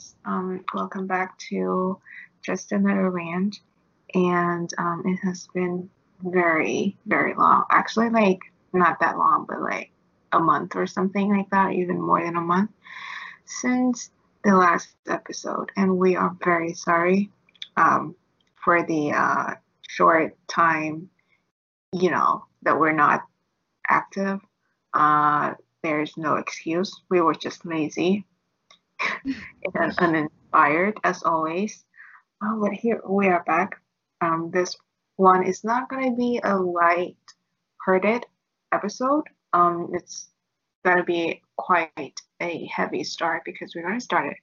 [0.00, 0.14] guys.
[0.24, 1.98] Um, welcome back to
[2.42, 3.60] Just Another Rant.
[4.14, 5.90] And um, it has been
[6.22, 7.64] very, very long.
[7.70, 8.40] Actually, like,
[8.72, 9.90] not that long, but like
[10.32, 12.70] a month or something like that, even more than a month
[13.44, 14.10] since
[14.44, 15.70] the last episode.
[15.76, 17.30] And we are very sorry
[17.76, 18.14] um,
[18.64, 19.54] for the uh,
[19.88, 21.10] short time,
[21.92, 23.22] you know, that we're not
[23.88, 24.40] active.
[24.94, 27.02] Uh, there's no excuse.
[27.10, 28.24] We were just lazy
[29.74, 31.84] and uninspired as always.
[32.42, 33.76] Oh, but here we are back.
[34.20, 34.76] Um, this
[35.16, 38.24] one is not going to be a light-hearted
[38.72, 39.24] episode.
[39.52, 40.30] Um, it's
[40.84, 44.38] going to be quite a heavy start because we're going to start it.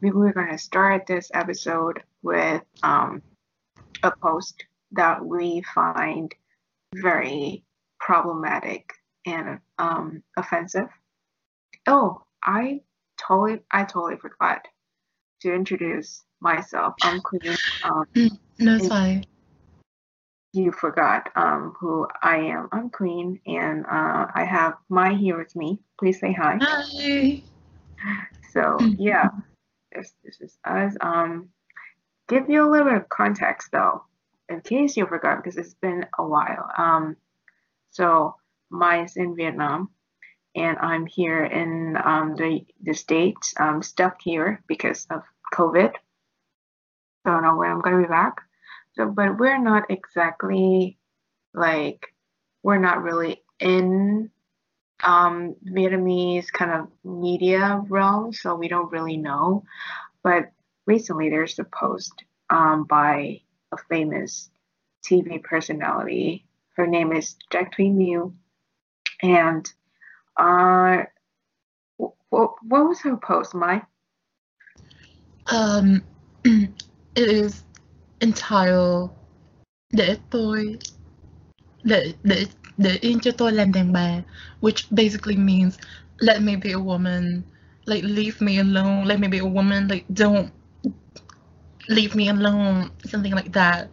[0.00, 3.22] We're going to start this episode with um,
[4.02, 6.34] a post that we find
[6.94, 7.64] very
[7.98, 8.92] problematic
[9.26, 10.88] and um, offensive.
[11.86, 12.80] Oh, I
[13.16, 14.66] totally, I totally forgot
[15.40, 16.94] to introduce myself.
[17.02, 17.58] I'm Quynh.
[17.84, 18.04] Um,
[18.58, 19.24] no, it's fine.
[20.52, 22.68] you forgot um, who I am.
[22.72, 25.80] I'm Quynh, and uh, I have Mai here with me.
[25.98, 26.58] Please say hi.
[26.60, 27.42] Hi.
[28.52, 29.28] So yeah,
[29.92, 30.94] this this is us.
[31.00, 31.48] Um,
[32.28, 34.04] give you a little bit of context though,
[34.48, 36.70] in case you forgot, because it's been a while.
[36.76, 37.16] Um,
[37.90, 38.36] so
[38.70, 39.90] Mai's in Vietnam,
[40.56, 43.54] and I'm here in um, the the states.
[43.58, 45.92] I'm stuck here because of COVID.
[45.92, 48.38] So I don't know when I'm gonna be back.
[48.94, 50.98] So, but we're not exactly
[51.52, 52.06] like
[52.62, 54.30] we're not really in
[55.04, 59.62] um, Vietnamese kind of media realm, so we don't really know.
[60.22, 60.50] But
[60.86, 64.50] recently, there's a post um, by a famous
[65.04, 66.46] TV personality.
[66.76, 68.32] Her name is Trac Thuy Mieu,
[69.22, 69.70] and
[70.36, 71.04] uh,
[71.96, 72.14] what,
[72.62, 73.82] what was her post, Mai?
[75.46, 76.02] Um,
[76.44, 76.74] it
[77.16, 77.64] is
[78.20, 79.10] entitled
[79.92, 80.78] Để tôi
[81.84, 82.46] để để
[82.76, 83.30] để yên cho
[84.60, 85.78] which basically means
[86.18, 87.42] let me be a woman,
[87.86, 90.50] like leave me alone, let me be a woman, like don't
[91.88, 93.88] leave me alone, something like that.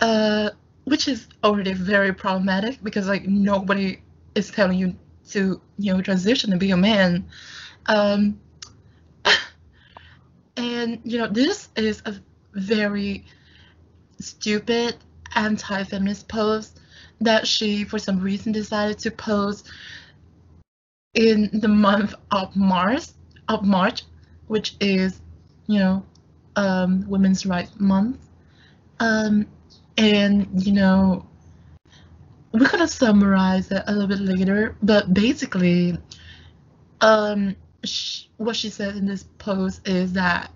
[0.00, 0.50] Uh,
[0.84, 3.98] which is already very problematic because like nobody
[4.34, 4.94] is telling you
[5.30, 7.26] to you know transition and be a man.
[7.86, 8.40] Um,
[10.56, 12.14] and you know this is a
[12.54, 13.24] very
[14.18, 14.96] stupid
[15.34, 16.80] anti-feminist post
[17.20, 19.70] that she for some reason decided to post
[21.14, 23.04] in the month of March
[23.48, 24.02] of March,
[24.46, 25.20] which is
[25.66, 26.04] you know
[26.56, 28.18] um, Women's Rights Month.
[28.98, 29.46] Um,
[29.98, 31.26] and you know
[32.58, 35.98] we're gonna summarize it a little bit later, but basically,
[37.00, 37.54] um,
[38.38, 40.50] what she said in this post is that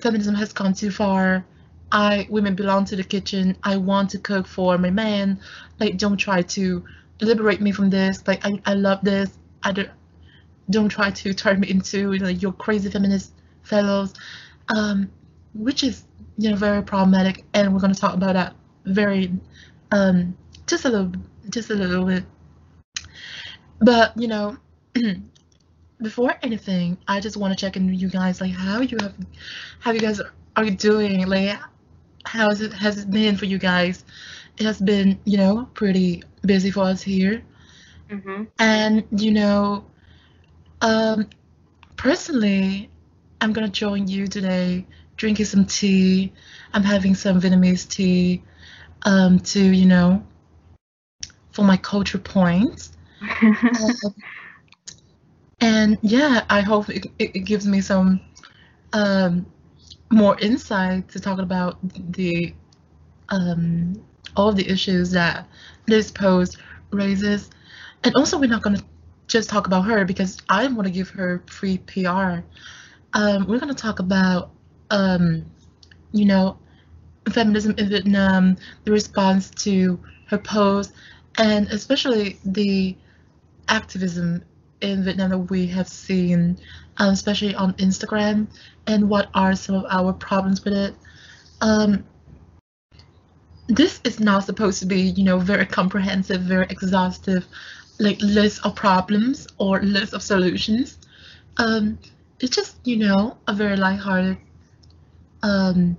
[0.00, 1.44] feminism has gone too far.
[1.90, 3.56] I women belong to the kitchen.
[3.62, 5.40] I want to cook for my man.
[5.80, 6.84] Like, don't try to
[7.20, 8.26] liberate me from this.
[8.26, 9.38] Like, I, I love this.
[9.62, 9.90] I don't
[10.70, 13.32] don't try to turn me into you know, your crazy feminist
[13.62, 14.14] fellows,
[14.76, 15.10] um,
[15.54, 16.04] which is
[16.38, 17.44] you know very problematic.
[17.54, 18.54] And we're gonna talk about that
[18.84, 19.32] very
[19.92, 21.12] um, just a little
[21.50, 22.24] just a little bit.
[23.80, 24.56] But you know.
[26.02, 29.14] before anything, I just want to check in with you guys, like how you have,
[29.80, 30.20] how you guys
[30.56, 31.58] are doing, like
[32.24, 34.04] how it has it been for you guys?
[34.58, 37.42] It has been, you know, pretty busy for us here,
[38.10, 38.44] Mm-hmm.
[38.58, 39.84] and you know,
[40.80, 41.28] um,
[41.96, 42.90] personally,
[43.40, 46.32] I'm gonna join you today, drinking some tea.
[46.72, 48.42] I'm having some Vietnamese tea,
[49.04, 50.24] um, to you know,
[51.56, 52.92] for my culture points.
[53.42, 54.14] Um,
[55.60, 58.20] and yeah, I hope it, it, gives me some
[58.92, 59.46] um,
[60.10, 61.78] more insight to talk about
[62.12, 62.54] the
[63.30, 64.04] um,
[64.36, 65.48] all of the issues that
[65.86, 66.58] this post
[66.90, 67.48] raises.
[68.04, 68.84] And also, we're not going to
[69.26, 72.40] just talk about her because I want to give her free PR.
[73.14, 74.50] Um, we're going to talk about,
[74.90, 75.46] um,
[76.12, 76.58] you know,
[77.32, 80.92] feminism in Vietnam, the response to her post,
[81.38, 82.96] and especially the
[83.68, 84.42] activism
[84.80, 86.58] in Vietnam that we have seen,
[86.98, 88.46] um, especially on Instagram,
[88.86, 90.94] and what are some of our problems with it.
[91.60, 92.04] Um,
[93.68, 97.46] this is not supposed to be, you know, very comprehensive, very exhaustive,
[97.98, 100.98] like list of problems or list of solutions.
[101.56, 101.98] Um,
[102.38, 104.36] it's just, you know, a very lighthearted.
[105.42, 105.96] Um,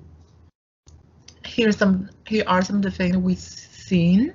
[1.46, 2.10] here some.
[2.28, 4.34] Here are some of the things we've seen,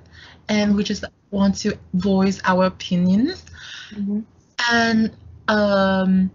[0.49, 3.45] and we just want to voice our opinions
[3.93, 4.21] Mm-hmm.
[4.71, 5.15] and
[5.47, 6.31] um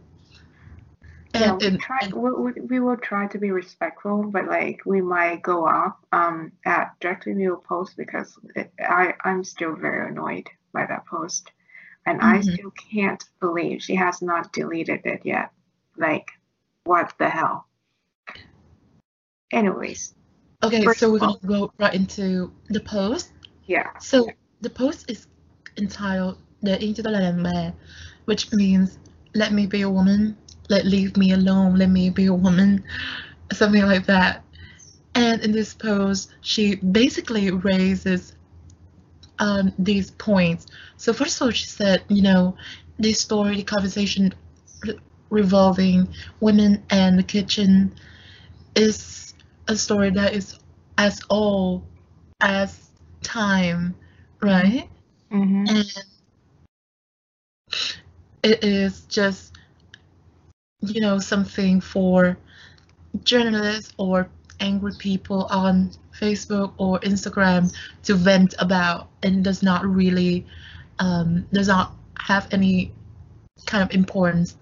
[1.34, 2.08] yeah, And we and, try.
[2.14, 6.98] We, we, will try to be respectful, but like we might go off um at
[7.00, 11.50] directly we will post because it, I I'm still very annoyed by that post,
[12.06, 12.52] and I mhm.
[12.54, 15.50] still can't believe she has not deleted it yet.
[15.96, 16.28] Like,
[16.84, 17.66] what the hell?
[19.52, 20.14] Anyways,
[20.62, 23.32] okay, so we're gonna go right into the post.
[23.68, 24.26] Yeah, So
[24.62, 25.26] the post is
[25.76, 27.74] entitled "The Man,"
[28.24, 28.98] which means
[29.34, 30.36] "Let me be a woman,"
[30.70, 32.82] "Let leave me alone," "Let me be a woman,"
[33.52, 34.42] something like that.
[35.14, 38.34] And in this post, she basically raises
[39.38, 40.66] um, these points.
[40.96, 42.56] So first of all, she said, you know,
[42.98, 44.32] this story, the conversation
[44.84, 44.98] re-
[45.30, 46.08] revolving
[46.40, 47.94] women and the kitchen
[48.74, 49.34] is
[49.66, 50.58] a story that is
[50.96, 51.84] as old
[52.40, 52.87] as
[53.22, 53.94] time,
[54.40, 54.88] right?
[55.30, 55.84] mm-hmm, And
[58.42, 59.56] it is just,
[60.80, 62.36] you know, something for
[63.24, 64.28] journalists or
[64.60, 67.72] angry people on Facebook or Instagram
[68.04, 70.46] to vent about and does not really
[70.98, 72.92] um, does not have any
[73.66, 74.56] kind of importance.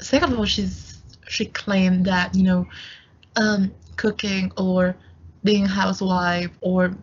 [0.00, 2.66] Second of all, she's she claimed that you know
[3.36, 4.96] um, cooking or
[5.44, 6.94] being a housewife or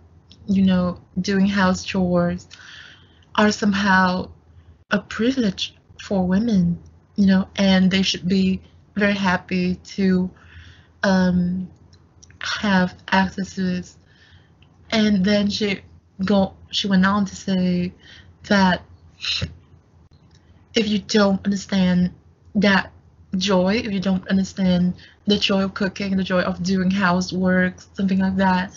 [0.47, 2.47] you know doing house chores
[3.35, 4.29] are somehow
[4.91, 6.81] a privilege for women,
[7.15, 8.61] you know, and they should be
[8.95, 10.29] very happy to
[11.03, 11.69] um,
[12.39, 13.97] have access to this.
[14.91, 15.81] And then she
[16.25, 17.93] go she went on to say
[18.43, 18.81] that
[20.73, 22.13] if you don't understand
[22.55, 22.91] that
[23.37, 24.93] joy, if you don't understand
[25.25, 28.73] the joy of cooking, the joy of doing housework, something like that,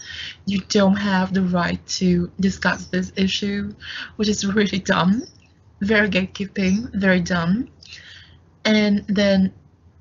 [0.47, 3.75] you don't have the right to discuss this issue,
[4.17, 5.23] which is really dumb,
[5.81, 7.69] very gatekeeping, very dumb.
[8.65, 9.53] And then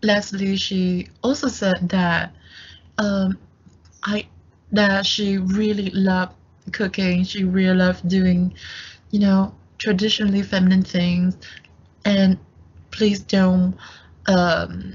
[0.01, 2.35] lastly, she also said that
[2.97, 3.37] um,
[4.03, 4.27] I
[4.71, 6.33] that she really loved
[6.71, 7.23] cooking.
[7.23, 8.53] She really loved doing,
[9.11, 11.37] you know, traditionally feminine things.
[12.05, 12.37] And
[12.91, 13.75] please don't
[14.27, 14.93] um,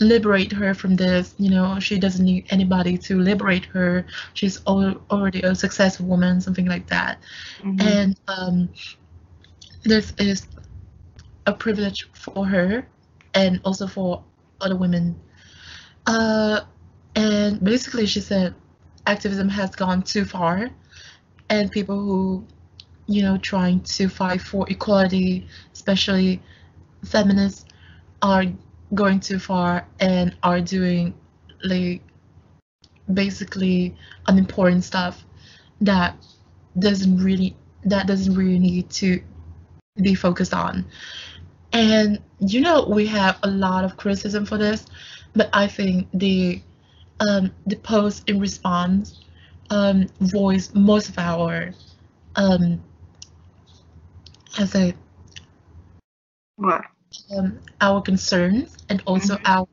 [0.00, 1.34] liberate her from this.
[1.38, 4.06] You know, she doesn't need anybody to liberate her.
[4.34, 7.20] She's al- already a successful woman, something like that.
[7.62, 8.70] mm-hmm, And um,
[9.84, 10.46] this is
[11.46, 12.86] a privilege for her
[13.34, 14.22] and also for
[14.60, 15.16] other women.
[16.06, 16.60] Uh,
[17.14, 18.54] and basically, she said
[19.06, 20.70] activism has gone too far,
[21.48, 22.46] and people who,
[23.06, 26.42] you know, trying to fight for equality, especially
[27.04, 27.64] feminists,
[28.22, 28.44] are
[28.94, 31.14] going too far and are doing
[31.62, 32.02] like
[33.12, 33.94] basically
[34.26, 35.24] unimportant stuff
[35.80, 36.16] that
[36.78, 39.22] doesn't really that doesn't really need to
[40.02, 40.84] be focused on.
[41.72, 44.86] And you know, we have a lot of criticism for this,
[45.34, 46.62] but I think the
[47.20, 49.20] um, the post in response
[49.70, 51.72] um, voiced most of our
[52.36, 52.82] um,
[54.58, 54.94] as a
[56.56, 56.84] what?
[57.36, 59.66] Um, our concerns and also Mm-hmm, our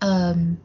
[0.00, 0.58] um,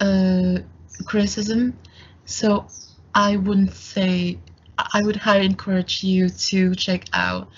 [0.00, 0.58] uh,
[1.04, 1.78] criticism.
[2.24, 2.66] So
[3.14, 4.38] I wouldn't say
[4.78, 7.48] I would highly encourage you to check out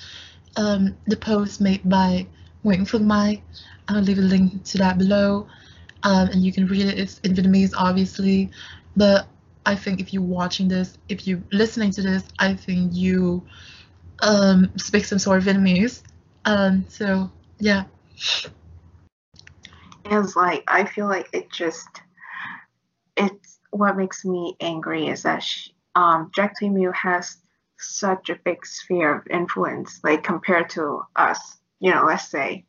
[0.56, 2.26] um, the post made by
[2.64, 3.42] Nguyễn Phương Mai.
[3.88, 5.46] I'll leave a link to that below,
[6.02, 6.98] um, and you can read it.
[6.98, 8.50] It's in Vietnamese, obviously,
[8.96, 9.26] but
[9.66, 13.46] I think if you're watching this, if you're listening to this, I think you
[14.20, 16.02] um, speak some sort of Vietnamese.
[16.44, 17.84] Um, so yeah.
[20.04, 21.88] It's like I feel like it just
[23.16, 27.36] it's what makes me angry is that she, um, Trac Mieu has
[27.78, 32.64] such a big sphere of influence, like compared to us, you know, let's say,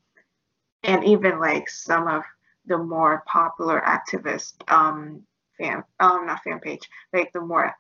[0.84, 2.24] and even like some of
[2.65, 5.24] the more popular activist um
[5.58, 7.74] fan, um, not fan page, like the more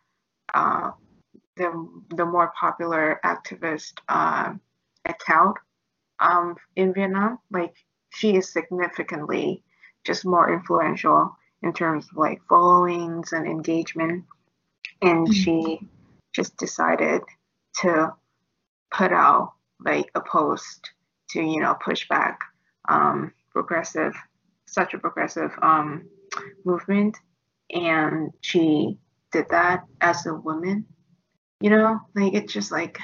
[0.53, 0.91] uh
[1.57, 4.61] the the more popular activist um
[5.05, 5.57] account
[6.19, 7.73] um in Vietnam, like
[8.11, 9.63] she is significantly
[10.05, 14.25] just more influential in terms of like followings and engagement.
[15.01, 15.79] And she
[16.33, 17.21] just decided
[17.81, 18.13] to
[18.91, 20.91] put out like a post
[21.29, 22.39] to you know push back
[22.87, 24.13] um, progressive
[24.65, 26.07] such a progressive um,
[26.63, 27.17] movement.
[27.73, 28.97] And she
[29.31, 30.85] did that as a woman.
[31.61, 32.99] You know like it's just like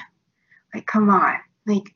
[0.74, 1.36] like come on.
[1.66, 1.94] Like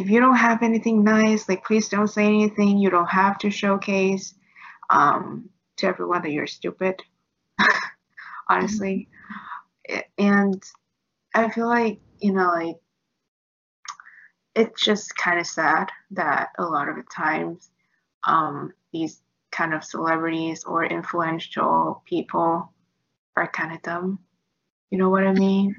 [0.00, 3.50] if you don't have anything nice like please don't say anything you don't have to
[3.50, 4.34] showcase
[4.90, 7.00] um, to everyone that you're stupid
[8.48, 9.08] honestly
[10.18, 10.62] and
[11.34, 12.76] I feel like you know like
[14.54, 17.70] it's just kind of sad that a lot of the times
[18.26, 19.20] um, these
[19.50, 22.72] kind of celebrities or influential people
[23.36, 24.18] are kind of dumb.
[24.90, 25.74] You know what I mean?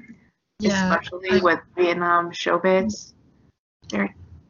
[0.58, 3.14] Yeah, Especially with Vietnam showbiz.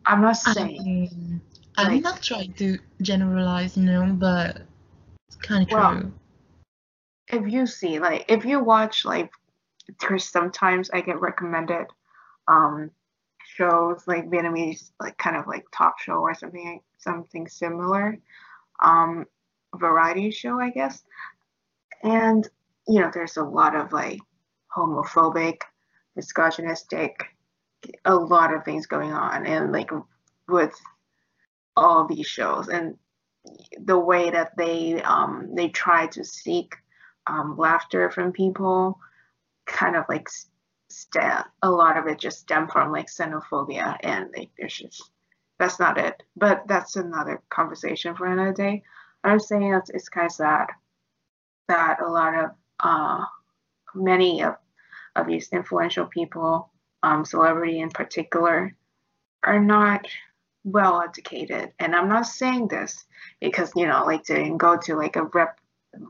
[0.07, 1.41] I'm not I saying mean,
[1.77, 4.63] I'm not trying to generalize, you know, but
[5.29, 6.13] it's kind of well, true.
[7.29, 9.31] if you see, like, if you watch, like,
[10.01, 11.87] there's sometimes I get recommended
[12.49, 12.91] um
[13.57, 18.19] shows like Vietnamese, like, kind of like talk show or something, something similar,
[18.83, 19.25] um,
[19.75, 21.03] variety show, I guess.
[22.03, 22.49] And,
[22.87, 24.21] you know, there's a lot of like
[24.77, 25.59] homophobic,
[26.15, 27.36] misogynistic,
[28.05, 29.91] a lot of things going on and like
[30.49, 30.75] with
[31.77, 32.97] all these shows and
[33.85, 36.75] the way that they um they try to seek
[37.27, 38.99] um laughter from people
[39.67, 40.29] kind of like
[40.89, 45.11] stem a lot of it just stem from like xenophobia and like there's just
[45.59, 46.23] that's not it.
[46.37, 48.83] But that's another conversation for another day.
[49.25, 50.67] I'm saying that it's kind of sad
[51.69, 52.51] that a lot of
[52.81, 53.25] uh
[53.95, 54.57] many of,
[55.17, 56.71] of these influential people
[57.07, 58.75] um celebrity in particular
[59.45, 60.07] are not
[60.65, 61.73] well educated.
[61.79, 63.05] And i'm not saying this
[63.41, 65.59] because you know like they didn't go to like a rep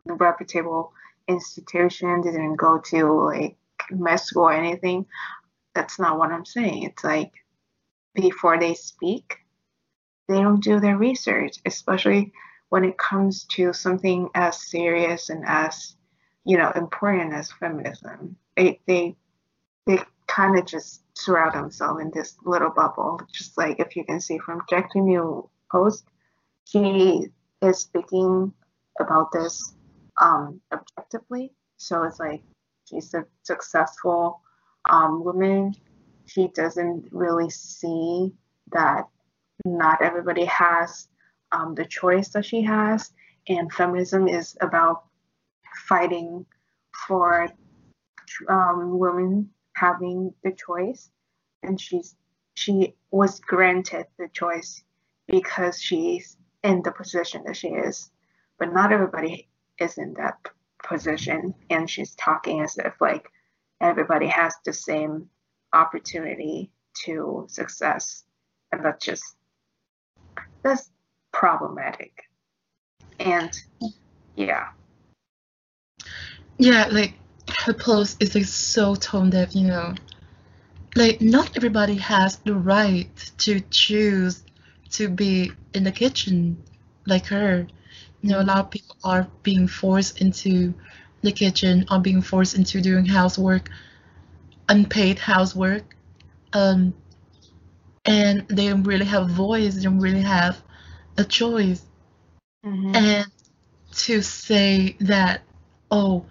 [0.07, 0.93] reputable
[1.29, 3.57] institution didn't go to like
[3.91, 5.07] med school or anything.
[5.75, 6.85] That's not what i'm saying.
[6.85, 7.33] It's like
[8.15, 9.37] before they speak
[10.29, 12.33] they don't do their research especially
[12.71, 15.97] when it comes to something as serious and as
[16.45, 18.37] you know important as feminism.
[18.57, 19.17] They they
[19.87, 23.21] they kind of just surround themselves in this little bubble.
[23.33, 26.05] Just like if you can see from Jackie New post,
[26.67, 27.29] she
[27.63, 28.53] is speaking
[29.01, 29.75] about this
[30.21, 31.53] um, objectively.
[31.77, 32.43] So it's like
[32.89, 34.41] she's a successful
[34.91, 35.75] um, woman.
[36.27, 38.33] She doesn't really see
[38.73, 39.05] that
[39.65, 41.09] not everybody has
[41.53, 43.13] um, the choice that she has,
[43.49, 45.05] and feminism is about
[45.89, 46.45] fighting
[47.07, 47.49] for
[48.49, 51.11] um, women having the choice
[51.63, 52.17] and she's
[52.55, 54.83] she was granted the choice
[55.29, 58.11] because she's in the position that she is.
[58.59, 60.39] But not everybody is in that
[60.83, 63.29] position and she's talking as if like
[63.81, 65.29] everybody has the same
[65.75, 66.71] opportunity
[67.05, 68.25] to success.
[68.73, 69.37] And that's just
[70.63, 70.91] that's
[71.33, 72.23] problematic.
[73.21, 73.53] And
[74.35, 74.69] yeah.
[76.57, 77.13] Yeah, like
[77.67, 79.93] her post is like so tone deaf, you know.
[80.95, 84.45] Like not everybody has the right to choose
[84.93, 86.63] to be in the kitchen
[87.07, 87.67] like her.
[88.23, 90.75] You know, a lot of people are being forced into
[91.23, 93.69] the kitchen or being forced into doing housework,
[94.69, 95.97] unpaid housework.
[96.53, 96.95] Um,
[98.05, 100.63] and they don't really have a voice, they don't really have
[101.19, 101.83] a choice.
[102.63, 103.27] hmm And
[104.07, 105.43] to say that,
[105.91, 106.27] oh,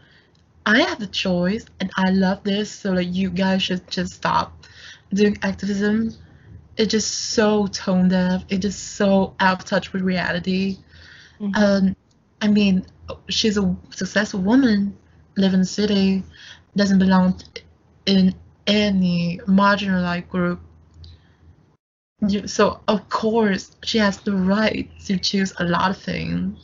[0.66, 4.66] I have the choice and I love this, so like you guys should just stop
[5.14, 6.12] doing activism.
[6.78, 8.46] It's just so tone deaf.
[8.50, 10.78] It's just so out of touch with reality.
[11.40, 11.96] hmm Um,
[12.42, 12.86] I mean,
[13.30, 14.98] she's a successful woman,
[15.38, 16.24] live in the city,
[16.76, 17.40] doesn't belong
[18.06, 18.34] in
[18.68, 20.60] any marginalized group.
[22.46, 26.58] So of course she has the right to choose a lot of things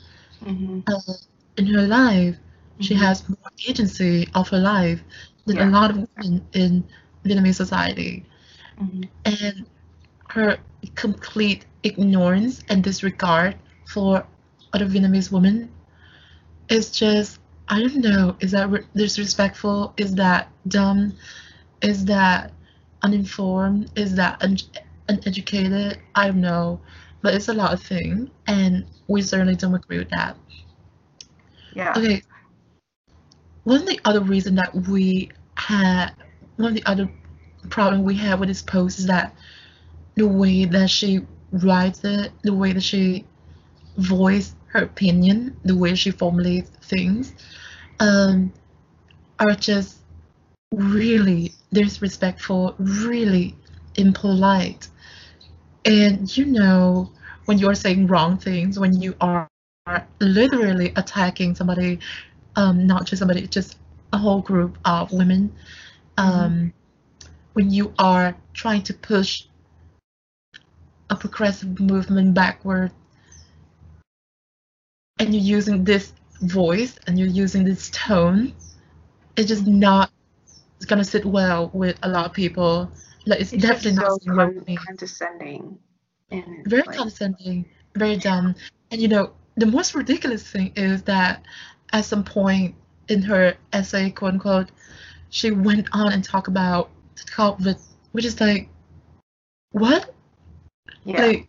[0.44, 1.14] hmm uh,
[1.58, 2.36] in her life.
[2.80, 5.04] She has more agency of her life
[5.46, 6.84] than a lot of women in
[7.26, 8.26] Vietnamese society.
[8.78, 9.66] hmm And
[10.30, 10.58] her
[10.96, 14.26] complete ignorance and disregard for
[14.74, 15.70] other Vietnamese women
[16.70, 19.94] is just, I don't know, is that re- disrespectful?
[19.98, 21.14] Is that dumb?
[21.82, 22.54] Is that
[23.02, 23.92] uninformed?
[23.96, 24.58] Is that un-
[25.08, 26.00] uneducated?
[26.16, 26.80] I don't know.
[27.22, 30.38] But it's a lot of things, and we certainly don't agree with that.
[31.74, 31.98] Yeah.
[31.98, 32.22] Okay,
[33.64, 36.12] one of the other reason that we had,
[36.56, 37.10] one of the other
[37.70, 39.36] problem we have with this post is that
[40.16, 43.26] the way that she writes it, the way that she
[43.98, 47.34] voice her opinion, the way she formulates things,
[48.00, 48.52] um,
[49.40, 49.98] are just
[50.72, 53.56] really disrespectful, really
[53.96, 54.88] impolite.
[55.86, 57.12] And you know,
[57.46, 59.50] when you're saying wrong things, when you are
[60.20, 62.00] literally attacking somebody,
[62.56, 63.78] um, not just somebody, just
[64.14, 65.54] a whole group of women,
[66.24, 66.74] hmm um,
[67.54, 69.46] when you are trying to push
[71.10, 72.92] a progressive movement backward
[75.20, 78.54] and you're using this voice and you're using this tone,
[79.38, 80.12] it's just hmm not
[80.78, 82.92] it's gonna sit well with a lot of people.
[83.26, 85.80] Like it's It's definitely not so with con- condescending
[86.32, 87.66] and Very like condescending,
[87.96, 88.56] very dumb.
[88.92, 91.44] And you know, the most ridiculous thing is that
[91.94, 92.76] at some point
[93.08, 94.70] in her essay, quote unquote,
[95.30, 97.80] she went on and talked about the COVID,
[98.12, 98.70] which is like,
[99.72, 100.14] what?
[101.04, 101.26] Yeah.
[101.26, 101.48] Like,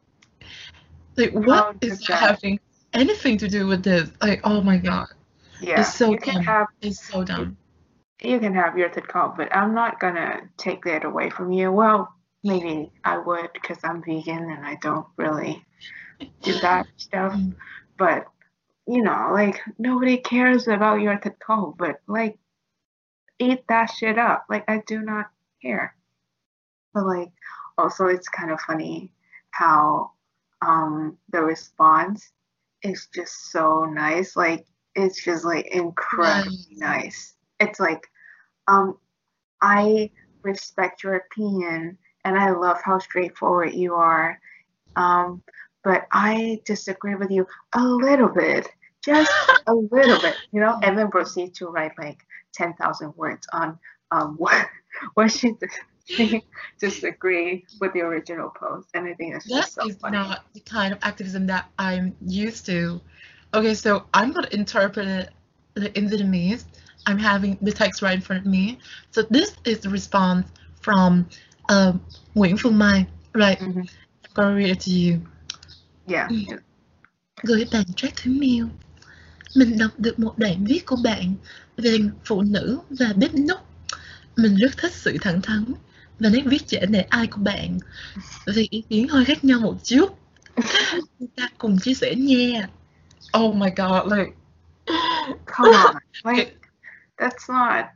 [1.16, 2.14] like what is 100%.
[2.14, 2.60] having
[2.92, 4.10] anything to do with this?
[4.20, 5.08] Like, oh my god,
[5.60, 5.80] yeah.
[5.80, 6.44] it's so you can dumb.
[6.44, 7.56] have It's so dumb.
[8.22, 11.70] you can have your third call, but I'm not gonna take that away from you.
[11.72, 12.12] Well,
[12.44, 15.64] maybe I would because I'm vegan and I don't really
[16.42, 17.34] do that stuff.
[17.42, 17.54] Mm.
[17.98, 18.26] But
[18.86, 22.38] you know, like nobody cares about your third call, but like
[23.38, 24.46] eat that shit up.
[24.48, 25.30] Like I do not
[25.62, 25.94] care.
[26.94, 27.32] But like
[27.78, 29.12] also it's kind of funny
[29.50, 30.12] how
[30.60, 32.32] um the response
[32.82, 34.36] is just so nice.
[34.36, 37.34] Like it's just like incredibly nice.
[37.60, 38.02] It's like
[38.68, 38.98] um
[39.60, 40.10] I
[40.42, 44.40] respect your opinion and I love how straightforward you are.
[44.96, 45.42] Um
[45.84, 48.68] but I disagree with you a little bit.
[49.04, 49.32] Just
[49.66, 52.24] a little bit, you know, and then proceed to write like
[52.54, 53.78] 10,000 words on
[54.10, 54.66] um, what,
[55.14, 55.54] what she,
[56.78, 58.88] disagree with the original post.
[58.94, 60.18] And I think that's That just so is funny.
[60.18, 63.00] not the kind of activism that I'm used to.
[63.54, 65.06] Okay, so I'm gonna interpret
[65.76, 66.64] it in Vietnamese.
[67.06, 68.78] I'm having the text right in front of me.
[69.10, 70.46] So this is the response
[70.80, 71.28] from
[71.68, 72.00] um,
[72.36, 73.06] Nguyễn Phương Mai.
[73.34, 73.88] Right, Mhm.
[73.88, 75.22] I'm gonna read it to you.
[76.06, 76.30] Yeah.
[76.30, 76.58] Mm.
[77.42, 78.66] Gửi bạn Jack Thúy Miêu.
[79.54, 81.34] Mình đọc được một đoạn viết của bạn
[81.76, 83.58] về phụ nữ và bếp núc.
[84.36, 85.64] Mình rất thích sự thẳng thắn
[86.18, 87.78] và nét viết dễ nể ai của bạn.
[88.46, 90.18] Vì ý kiến hơi khác nhau một chút.
[91.18, 92.68] Chúng ta cùng chia sẻ nha.
[93.38, 94.32] Oh my god, like
[95.46, 95.96] Come on.
[96.24, 96.56] Like,
[97.18, 97.86] that's not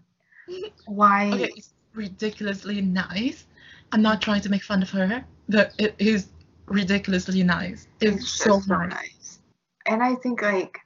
[0.86, 1.30] why.
[1.32, 3.44] okay, it's ridiculously nice.
[3.92, 6.26] I'm not trying to make fun of her, but it is
[6.66, 7.88] ridiculously nice.
[8.00, 8.90] It's, It's so nice.
[8.90, 9.38] nice.
[9.86, 10.78] And I think like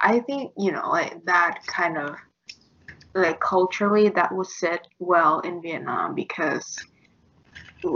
[0.00, 2.16] I think, you know, like that kind of
[3.14, 6.78] like culturally that would sit well in Vietnam because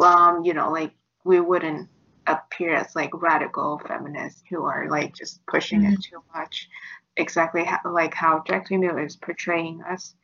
[0.02, 0.92] um, you know, like
[1.24, 1.88] we wouldn't
[2.26, 6.68] appear as like radical feminists who are like just pushing it too much.
[7.16, 10.14] Exactly how, like how Trac Mieu is portraying us.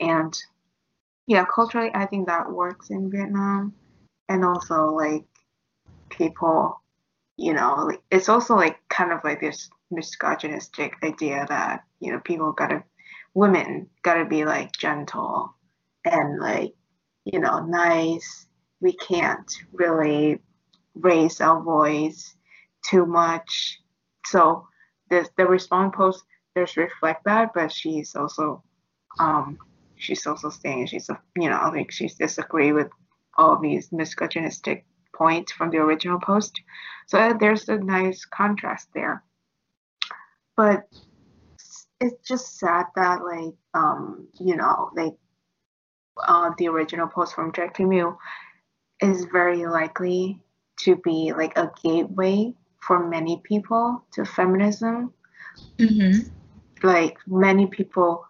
[0.00, 0.36] And
[1.26, 3.74] yeah, culturally I think that works in Vietnam.
[4.28, 5.24] And also like
[6.16, 6.82] people
[7.36, 12.52] you know, it's also like kind of like this misogynistic idea that you know people
[12.52, 12.84] gotta,
[13.34, 15.54] women gotta be like gentle
[16.04, 16.74] and like
[17.24, 18.46] you know nice.
[18.80, 20.40] We can't really
[20.94, 22.34] raise our voice
[22.84, 23.80] too much.
[24.26, 24.66] So
[25.10, 28.62] the the response post does reflect that, but she's also
[29.18, 29.58] um
[29.96, 32.88] she's also saying she's you know I like she's disagree with
[33.38, 36.60] all these misogynistic points from the original post.
[37.06, 39.22] So uh, there's a nice contrast there.
[40.56, 40.88] But
[42.00, 45.14] it's just sad that like um you know like
[46.26, 48.16] uh the original post from Trac Mieu
[49.00, 50.40] is very likely
[50.80, 55.12] to be like a gateway for many people to feminism.
[55.78, 56.28] Mm-hmm.
[56.86, 58.26] Like many people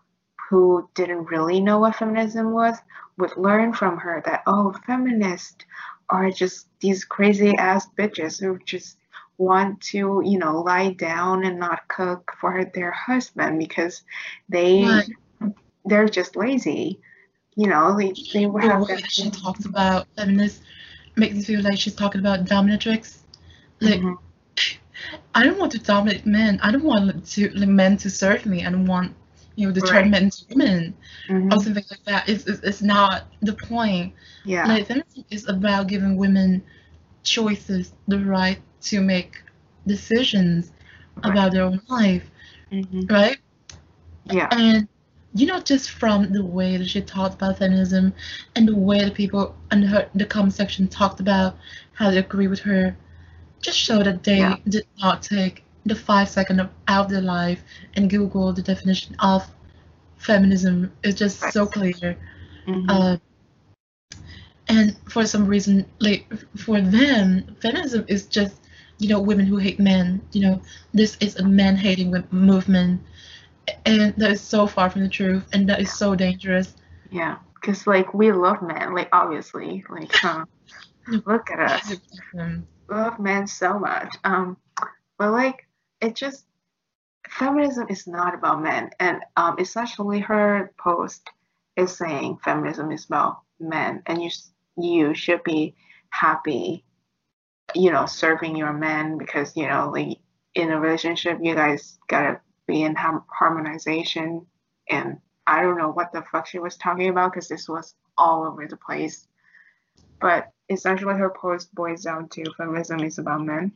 [0.48, 2.76] who didn't really know what feminism was
[3.18, 5.64] would learn from her that oh feminists
[6.08, 8.96] are just these crazy ass bitches who just
[9.38, 14.02] want to you know lie down and not cook for their husband because
[14.48, 15.08] they Right.
[15.84, 17.00] they're just lazy
[17.56, 20.62] you know they, they have way that she talks about feminists
[21.16, 23.18] makes me feel like she's talking about dominatrix.
[23.80, 24.18] Like Mhm.
[25.34, 26.60] I don't want to dominate men.
[26.62, 28.64] I don't want to like, men to serve me.
[28.64, 29.14] I don't want
[29.56, 30.14] you know turn Right.
[30.50, 30.94] women
[31.28, 31.50] Mhm.
[31.50, 32.28] or something like that.
[32.28, 34.14] It's, it's it's not the point.
[34.44, 36.62] yeah Like feminism is about giving women
[37.22, 39.42] choices, the right to make
[39.86, 40.72] decisions
[41.24, 41.40] Right.
[41.40, 42.30] about their own life,
[42.72, 43.10] Mhm.
[43.10, 43.38] right?
[44.24, 44.88] yeah And
[45.34, 48.12] you know, just from the way that she talked about feminism
[48.54, 51.56] and the way that people in her the comment section talked about
[51.94, 52.96] how they agree with her,
[53.60, 54.56] just show that they Yeah.
[54.68, 57.62] did not take the five second of, out of their life
[57.94, 59.46] and Google the definition of
[60.16, 60.92] feminism.
[61.02, 62.16] It's just so clear.
[62.66, 62.86] Mhm.
[62.88, 63.16] Uh,
[64.68, 68.54] and for some reason, like for them, feminism is just
[68.98, 70.20] you know women who hate men.
[70.32, 70.62] You know,
[70.94, 73.02] this is a man-hating movement,
[73.84, 76.74] and that is so far from the truth, and that is so dangerous.
[77.10, 80.44] yeah because like we love men like obviously like huh,
[81.26, 81.94] look at us
[82.88, 84.14] love men so much.
[84.24, 84.56] Um,
[85.18, 85.66] but like
[86.02, 86.44] it just
[87.28, 91.30] feminism is not about men, and um, essentially her post
[91.76, 94.30] is saying feminism is about men, and you
[94.76, 95.74] you should be
[96.10, 96.84] happy,
[97.74, 100.18] you know, serving your men because you know like
[100.54, 104.46] in a relationship, you guys gotta be in harmonization.
[104.90, 108.44] And I don't know what the fuck she was talking about because this was all
[108.44, 109.26] over the place.
[110.20, 113.72] But essentially, her post boils down to feminism is about men,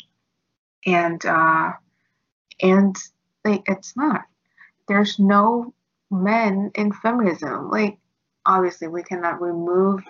[0.85, 1.73] and uh,
[2.61, 2.97] and
[3.45, 4.23] like it's not.
[4.89, 5.75] There's no
[6.11, 7.71] men in feminism.
[7.71, 7.99] Like
[8.45, 10.03] obviously, we cannot remove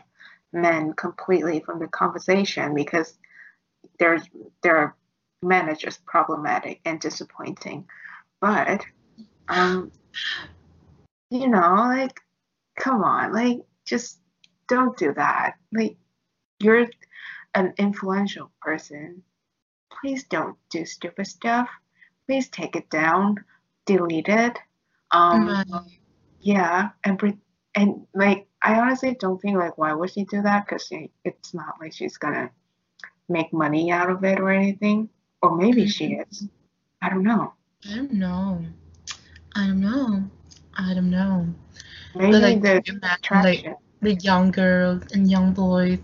[0.53, 3.19] men completely from the conversation because
[3.99, 4.23] there's
[4.63, 4.97] there are
[5.43, 7.87] men are just problematic and disappointing.
[8.41, 8.85] But
[9.49, 9.93] um
[11.31, 12.21] you know, like
[12.79, 14.19] come on, like just
[14.69, 15.55] don't do that.
[15.73, 15.97] Like
[16.61, 16.89] you're
[17.55, 19.23] an influential person.
[19.91, 21.69] Please don't do stupid stuff.
[22.27, 23.45] Please take it down,
[23.87, 24.59] delete it.
[25.11, 25.89] Um mm-hmm.
[26.41, 27.39] yeah, and pre-
[27.75, 30.67] and like I honestly don't think like why would she do that?
[30.67, 30.91] Because
[31.25, 32.51] it's not like she's gonna
[33.29, 35.09] make money out of it or anything.
[35.43, 35.91] Or maybe mm-hmm.
[35.91, 36.49] she is.
[37.03, 37.53] I don't know.
[37.89, 38.65] I don't know.
[39.55, 40.25] I don't know.
[40.77, 41.55] I don't know.
[42.15, 43.43] Maybe but, like, the attraction.
[43.43, 45.99] Like, the young girls and young boys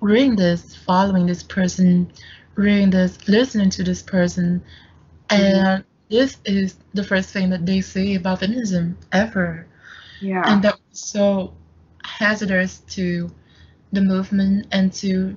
[0.00, 2.10] reading this, following this person,
[2.54, 4.62] reading this, listening to this person.
[5.40, 9.66] And this is the first thing that they say about feminism ever.
[10.20, 10.42] Yeah.
[10.46, 11.54] And that was so
[12.04, 13.30] hazardous to
[13.92, 15.36] the movement and to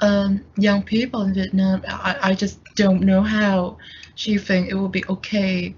[0.00, 1.82] um, young people in Vietnam.
[1.88, 3.78] I, I just don't know how
[4.14, 5.74] she think it will be okay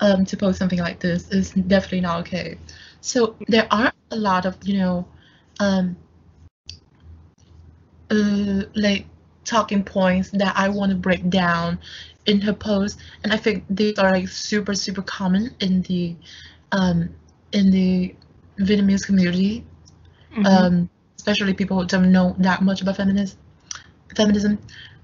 [0.00, 1.30] um, to post something like this.
[1.30, 2.58] It's definitely not okay.
[3.00, 5.06] So there are a lot of you know
[5.60, 5.96] um,
[8.10, 9.06] uh, like
[9.44, 11.78] talking points that I want to break down
[12.26, 16.16] in her post, and I think these are like super super common in the
[16.72, 17.10] um,
[17.52, 18.14] in the
[18.58, 19.64] Vietnamese community.
[20.32, 20.46] Mm-hmm.
[20.46, 23.38] Um, especially people who don't know that much about feminism.
[24.14, 24.58] Feminism.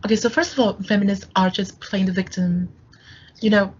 [0.05, 2.69] Okay, so first of all, feminists are just playing the victim,
[3.41, 3.75] you know,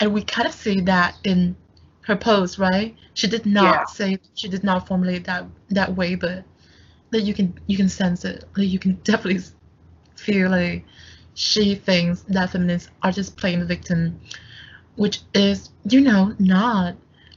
[0.00, 1.56] and we kind of see that in
[2.02, 2.96] her post, right?
[3.14, 3.84] She did not yeah.
[3.84, 6.44] say she did not formulate that that way, but
[7.10, 8.44] that you can you can sense it.
[8.56, 9.42] Like you can definitely
[10.16, 10.84] feel like
[11.38, 14.20] she thinks that feminists are just playing the victim,
[14.96, 16.96] which is you know not.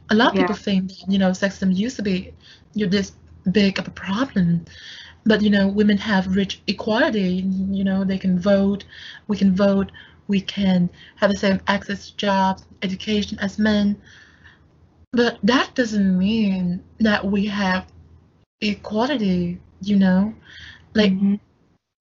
[0.09, 0.41] A lot of yeah.
[0.41, 2.33] people think that you know sexism used to be
[2.73, 3.13] you know, this
[3.51, 4.65] big of a problem
[5.25, 8.83] but you know women have rich equality you know they can vote
[9.27, 9.91] we can vote
[10.27, 13.99] we can have the same access to jobs education as men
[15.11, 17.85] but that doesn't mean that we have
[18.61, 20.33] equality you know
[20.93, 21.35] like mm-hmm.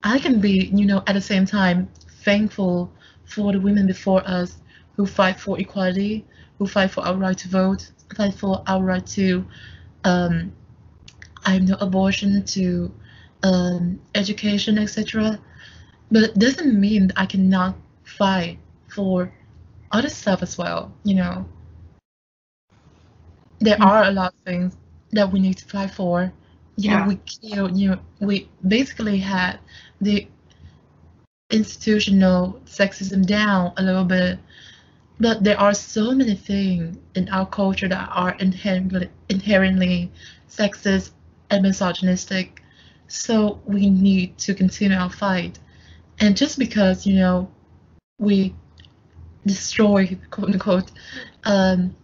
[0.02, 1.88] I can be you know at the same time
[2.24, 2.92] thankful
[3.24, 4.58] for the women before us
[4.96, 6.24] who fight for equality
[6.58, 9.44] who fight for our right to vote fight for our right to
[10.04, 10.52] um,
[11.44, 12.92] I know abortion to
[13.42, 15.38] um, education, etc.
[16.10, 18.58] But it doesn't mean that I cannot fight
[18.88, 19.32] for
[19.92, 20.92] other stuff as well.
[21.04, 21.48] You know,
[23.60, 23.84] there mm-hmm.
[23.84, 24.76] are a lot of things
[25.12, 26.32] that we need to fight for.
[26.76, 27.02] You yeah.
[27.02, 27.76] know, we killed.
[27.78, 29.58] You know, we basically had
[30.00, 30.26] the
[31.50, 34.38] institutional sexism down a little bit
[35.20, 40.10] but there are so many things in our culture that are inherently, inherently
[40.48, 41.10] sexist
[41.50, 42.62] and misogynistic.
[43.06, 45.58] So we need to continue our fight.
[46.20, 47.50] And just because, you know,
[48.18, 48.54] we
[49.44, 50.90] destroy, quote unquote,
[51.44, 51.94] um,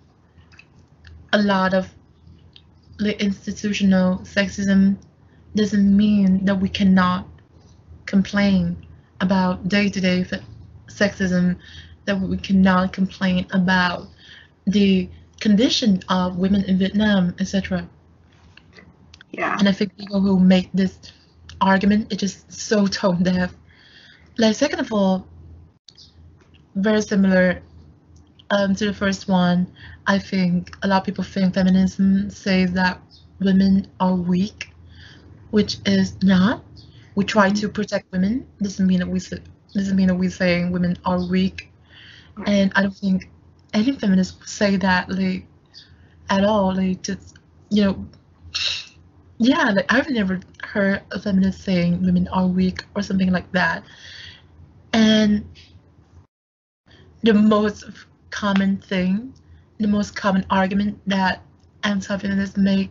[1.33, 1.89] a lot of
[2.99, 4.99] the institutional sexism
[5.55, 7.27] doesn't mean that we cannot
[8.07, 8.77] complain
[9.21, 10.25] about day to day
[10.89, 11.57] sexism,
[12.05, 14.09] that we cannot complain about
[14.67, 15.09] the
[15.41, 17.89] condition of women in Vietnam, etc.
[19.31, 19.57] Yeah.
[19.59, 20.99] And I think people who make this
[21.61, 23.55] argument it is just so tone deaf.
[24.39, 25.27] Like second of all,
[26.75, 27.63] very similar
[28.51, 29.67] um, to the first one.
[30.07, 33.01] I think a lot of people think feminism says that
[33.41, 34.71] women are weak,
[35.51, 36.63] which is not.
[37.17, 37.73] We try to mm-hmm.
[37.73, 38.47] protect women.
[38.63, 39.21] Doesn't mean that we
[39.75, 41.73] doesn't mean that we're saying women are weak.
[42.47, 43.29] And I don't think
[43.75, 45.47] any feminists say that like
[46.31, 46.75] at all.
[46.75, 47.37] Like just
[47.71, 48.07] you know
[49.39, 53.85] yeah, like I've never heard a feminist saying women are weak or something like that.
[54.93, 55.45] And
[57.23, 57.85] the most
[58.31, 59.35] common thing,
[59.79, 61.43] the most common argument that
[61.83, 62.91] anti-feminists make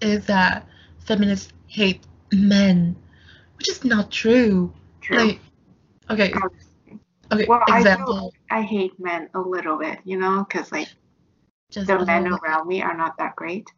[0.00, 0.66] is that
[1.00, 2.00] feminists hate
[2.32, 2.96] men,
[3.56, 4.72] which is not true.
[5.00, 5.16] True.
[5.16, 5.40] Like,
[6.10, 6.32] okay.
[7.32, 7.46] Okay.
[7.48, 8.32] Well, example.
[8.50, 10.88] I, do, I hate men a little bit, you know, because like
[11.70, 13.68] Just the men around me are not that great.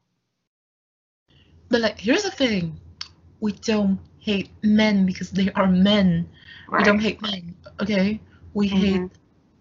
[1.71, 2.79] But like, here's the thing:
[3.41, 6.29] we don't hate men because they are men.
[6.69, 6.81] Right.
[6.81, 7.55] We don't hate men.
[7.81, 8.21] Okay,
[8.55, 9.11] We hate Mhm.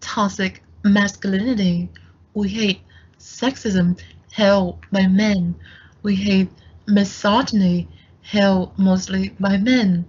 [0.00, 1.88] toxic masculinity.
[2.34, 2.80] We hate
[3.18, 4.00] sexism
[4.32, 5.54] held by men.
[6.02, 6.50] We hate
[6.86, 7.88] misogyny
[8.28, 10.04] held mostly by men,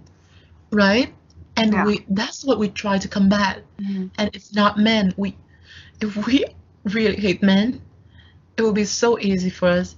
[0.72, 1.14] right?
[1.56, 1.84] And Yeah.
[1.86, 3.64] we that's what we try to combat.
[3.78, 4.10] Mhm.
[4.18, 5.14] And it's not men.
[5.16, 5.36] We
[6.00, 6.44] if we
[6.84, 7.80] really hate men,
[8.56, 9.96] it will be so easy for us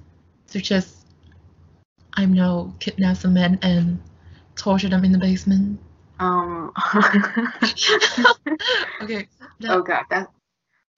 [0.49, 1.05] to just
[2.15, 4.01] I know kidnap some men and
[4.55, 5.81] torture them in the basement.
[6.21, 6.73] Um.
[9.03, 9.27] Okay.
[9.61, 10.05] that- oh God.
[10.11, 10.29] That.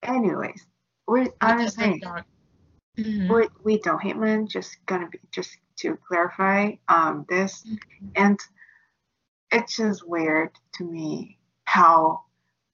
[0.02, 0.66] Anyways,
[1.06, 1.28] we're.
[1.40, 2.02] I'm just saying.
[2.98, 3.28] Mhm.
[3.32, 4.46] we we don't hate men.
[4.46, 7.66] Just gonna be just to clarify um this,
[8.14, 8.38] and
[9.52, 12.20] it's just weird to me how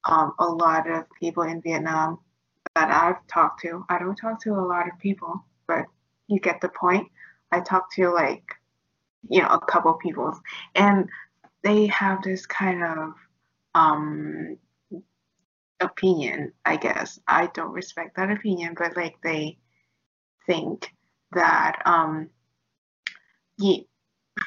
[0.05, 2.19] um a lot of people in Vietnam
[2.75, 3.85] that I've talked to.
[3.89, 5.85] I don't talk to a lot of people, but
[6.27, 7.07] you get the point.
[7.51, 8.43] I talk to like
[9.29, 10.33] you know a couple of people,
[10.75, 11.09] and
[11.63, 13.13] they have this kind of
[13.75, 14.57] um
[15.81, 16.53] opinion.
[16.65, 19.57] I guess I don't respect that opinion, but like they
[20.45, 20.91] think
[21.33, 22.29] that um,
[23.61, 23.87] ye,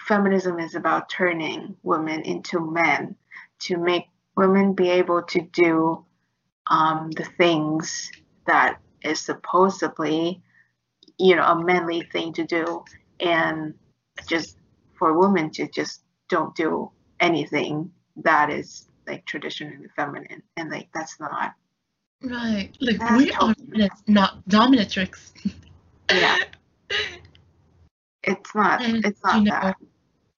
[0.06, 3.16] feminism is about turning women into men
[3.60, 6.04] to make women be able to do
[6.66, 8.10] um, the things
[8.46, 10.42] that is supposedly,
[11.18, 12.84] you know, a manly thing to do,
[13.20, 13.74] and
[14.26, 14.56] just
[14.98, 21.20] for women to just don't do anything that is like traditionally feminine, and like that's
[21.20, 21.54] not.
[22.22, 22.70] Right.
[22.80, 25.32] Like we are totally- not dominatrix.
[26.10, 26.38] Yeah.
[28.26, 28.82] It's not.
[28.82, 29.76] And, It's not you know, that.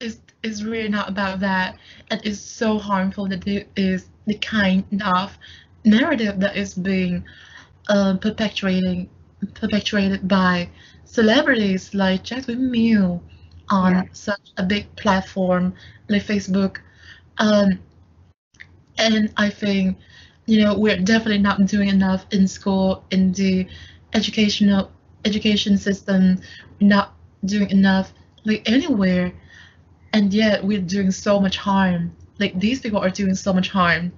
[0.00, 1.78] It's, it's really not about that.
[2.10, 5.38] And it's so harmful that it is the kind of
[5.84, 7.24] narrative that is being
[7.88, 9.08] uh, perpetuating
[9.54, 10.68] perpetuated by
[11.04, 13.22] celebrities like Jasmine Mill
[13.70, 14.04] on Yeah.
[14.12, 15.74] such a big platform
[16.08, 16.78] like Facebook.
[17.38, 17.80] Um,
[18.98, 19.98] and I think,
[20.46, 23.66] you know, we're definitely not doing enough in school, in the
[24.14, 24.90] educational
[25.24, 26.40] education system.
[26.80, 28.12] Not doing enough
[28.44, 29.32] like anywhere,
[30.12, 32.14] and yet we're doing so much harm.
[32.38, 34.12] Like these people are doing so much harm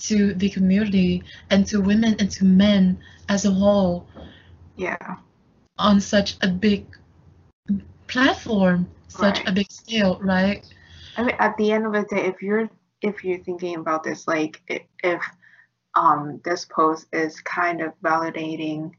[0.00, 4.06] to the community and to women and to men as a whole
[4.76, 5.16] Yeah.
[5.78, 6.86] on such a big
[8.06, 9.48] platform, such Right.
[9.48, 10.64] a big scale, right?
[11.16, 12.68] I mean, at the end of the day, if you're
[13.02, 14.62] if you're thinking about this, like
[15.02, 15.22] if
[15.94, 18.92] um this post is kind of validating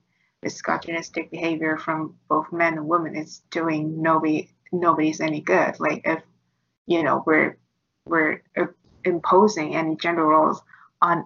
[0.46, 5.80] misogynistic behavior from both men and women, is doing nobody nobody's any good.
[5.80, 6.22] Like if
[6.86, 7.58] you know we're
[8.06, 8.68] we're uh,
[9.04, 10.62] imposing any gender roles
[11.02, 11.26] on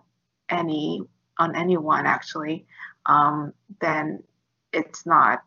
[0.50, 1.02] any
[1.38, 2.66] on anyone actually,
[3.06, 4.24] um, then
[4.72, 5.44] it's not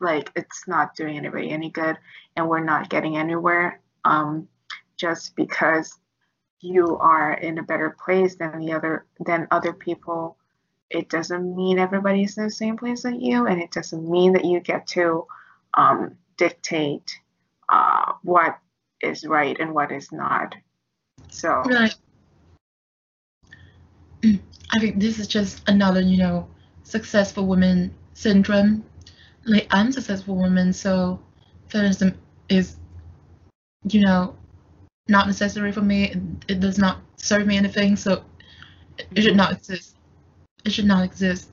[0.00, 1.98] like it's not doing anybody any good,
[2.36, 3.80] and we're not getting anywhere.
[4.04, 4.48] Um,
[4.96, 5.98] just because
[6.60, 10.38] you are in a better place than the other than other people
[10.90, 14.44] it doesn't mean everybody's in the same place as you and it doesn't mean that
[14.44, 15.26] you get to
[15.74, 17.18] um, dictate
[17.68, 18.58] uh, what
[19.02, 20.54] is right and what is not
[21.30, 21.94] so Right.
[24.72, 26.48] I think this is just another, you know,
[26.82, 28.84] successful woman syndrome.
[29.44, 31.20] Like I'm successful woman, so
[31.68, 32.18] feminism
[32.48, 32.76] is,
[33.88, 34.36] you know,
[35.08, 36.10] not necessary for me.
[36.10, 36.18] It,
[36.48, 38.24] it does not serve me anything, so
[38.98, 39.95] it should not exist.
[40.66, 41.52] It should not exist.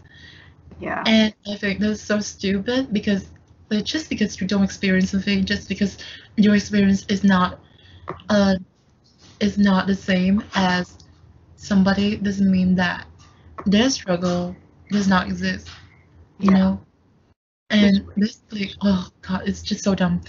[0.80, 3.32] yeah And I think that's so stupid because
[3.70, 5.98] like, just because you don't experience something, just because
[6.38, 7.60] your experience is not
[8.30, 8.56] uh
[9.40, 10.98] is not the same as
[11.56, 13.08] somebody doesn't mean that
[13.66, 14.56] their struggle
[14.92, 15.70] does not exist.
[16.40, 16.56] You Yeah.
[16.56, 16.80] know?
[17.70, 20.22] And this like oh god, it's just so dumb.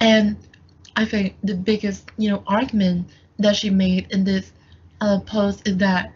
[0.00, 0.36] And
[0.96, 4.52] I think the biggest, you know, argument that she made in this
[5.00, 6.12] uh, post is that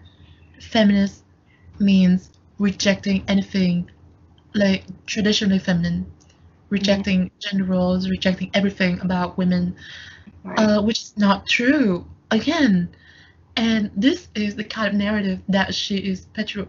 [0.60, 1.24] feminist
[1.80, 3.90] means rejecting anything
[4.54, 6.10] like traditionally feminine,
[6.70, 9.76] rejecting gender roles, rejecting everything about women,
[10.44, 10.58] right.
[10.58, 12.06] uh, which is not true.
[12.30, 12.88] Again,
[13.56, 16.68] and this is the kind of narrative that she is petru-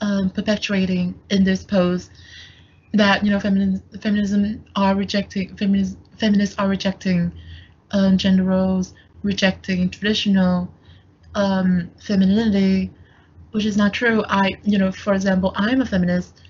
[0.00, 2.10] um, perpetuating in this post.
[2.92, 5.96] That you know, feminism, feminism are rejecting feminists.
[6.18, 7.32] Feminists are rejecting
[7.90, 10.70] um, gender roles, rejecting traditional
[11.34, 12.90] um, femininity,
[13.56, 14.22] which is not true.
[14.28, 16.42] I, you know, for example, I'm a feminist,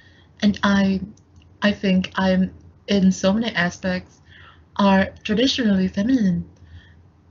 [0.43, 1.01] and I,
[1.63, 2.53] I think I'm
[2.89, 4.21] in so many aspects
[4.75, 6.51] are traditionally feminine,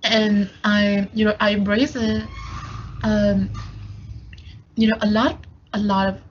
[0.02, 2.24] and I, you know, I embrace it.
[3.04, 3.50] Um,
[4.78, 6.22] you know, a lot, a lot of,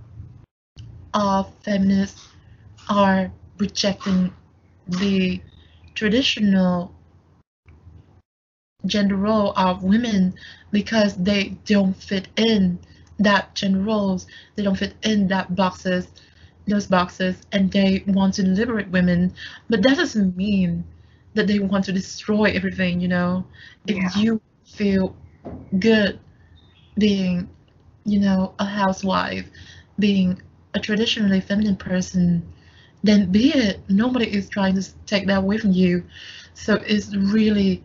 [1.12, 2.26] of feminists
[2.88, 4.33] are rejecting
[4.88, 5.38] the
[5.94, 6.94] traditional
[8.87, 10.35] gender role of women
[10.72, 12.78] because they don't fit in
[13.18, 14.27] that gender roles.
[14.57, 16.09] They don't fit in that boxes,
[16.66, 19.35] those boxes, and they want to liberate women.
[19.68, 20.85] But that doesn't mean
[21.35, 23.00] that they want to destroy everything.
[23.00, 23.44] You know,
[23.87, 24.09] if Yeah.
[24.16, 25.14] you feel
[25.79, 26.18] good
[26.98, 27.48] being,
[28.05, 29.48] you know, a housewife,
[29.98, 30.42] being
[30.74, 32.46] a traditionally feminine person,
[33.03, 33.81] then be it.
[33.88, 36.05] Nobody is trying to take that away from you.
[36.55, 37.83] So it's really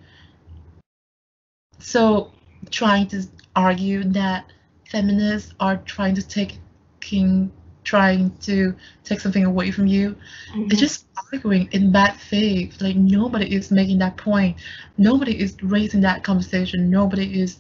[1.80, 2.32] so
[2.72, 3.24] trying to
[3.56, 4.46] argue that
[4.92, 6.60] feminists are trying to take
[7.00, 7.52] king
[7.84, 10.16] trying to take something away from you.
[10.54, 10.72] Mhm.
[10.72, 12.82] it's just arguing in bad faith.
[12.82, 14.58] Like nobody is making that point.
[14.98, 16.90] Nobody is raising that conversation.
[16.90, 17.58] Nobody is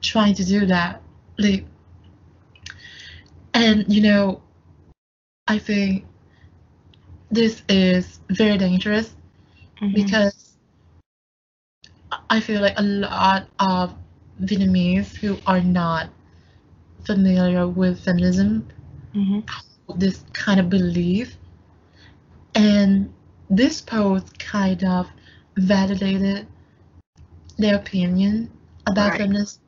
[0.00, 1.02] trying to do that.
[1.38, 1.64] Like
[3.52, 4.40] and you know
[5.46, 6.04] i think
[7.30, 9.14] this is very dangerous
[9.80, 9.94] Mhm.
[9.94, 10.56] because
[12.30, 13.94] I feel like a lot of
[14.40, 16.10] Vietnamese who are not
[17.04, 18.68] familiar with feminism
[19.14, 19.42] Mhm.
[19.96, 21.36] this kind of belief,
[22.54, 23.12] and
[23.50, 25.08] this post kind of
[25.56, 26.46] validated
[27.58, 28.50] their opinion
[28.86, 29.16] about Right.
[29.16, 29.60] feminism,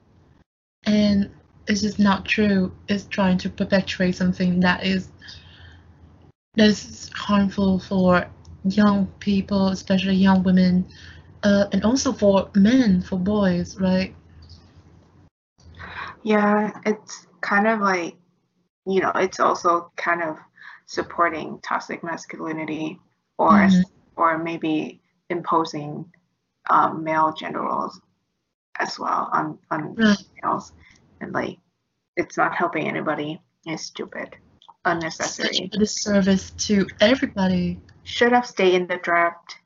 [0.84, 1.30] and
[1.66, 2.72] it's just not true.
[2.88, 5.10] It's trying to perpetuate something that is
[6.56, 8.26] that is harmful for
[8.64, 10.86] young people, especially young women,
[11.42, 14.14] uh, and also for men, for boys, right?
[16.22, 18.16] Yeah, it's kind of like,
[18.86, 20.38] you know, it's also kind of
[20.86, 22.98] supporting toxic masculinity
[23.38, 23.84] or Mhm.
[24.16, 26.04] or maybe imposing
[26.70, 28.00] um, male gender roles
[28.78, 30.18] as well on on Right.
[30.42, 30.72] males,
[31.20, 31.58] and like
[32.16, 33.40] it's not helping anybody.
[33.66, 34.36] It's stupid,
[34.84, 37.80] unnecessary Such a disservice to everybody.
[38.04, 39.56] Should have stayed in the draft.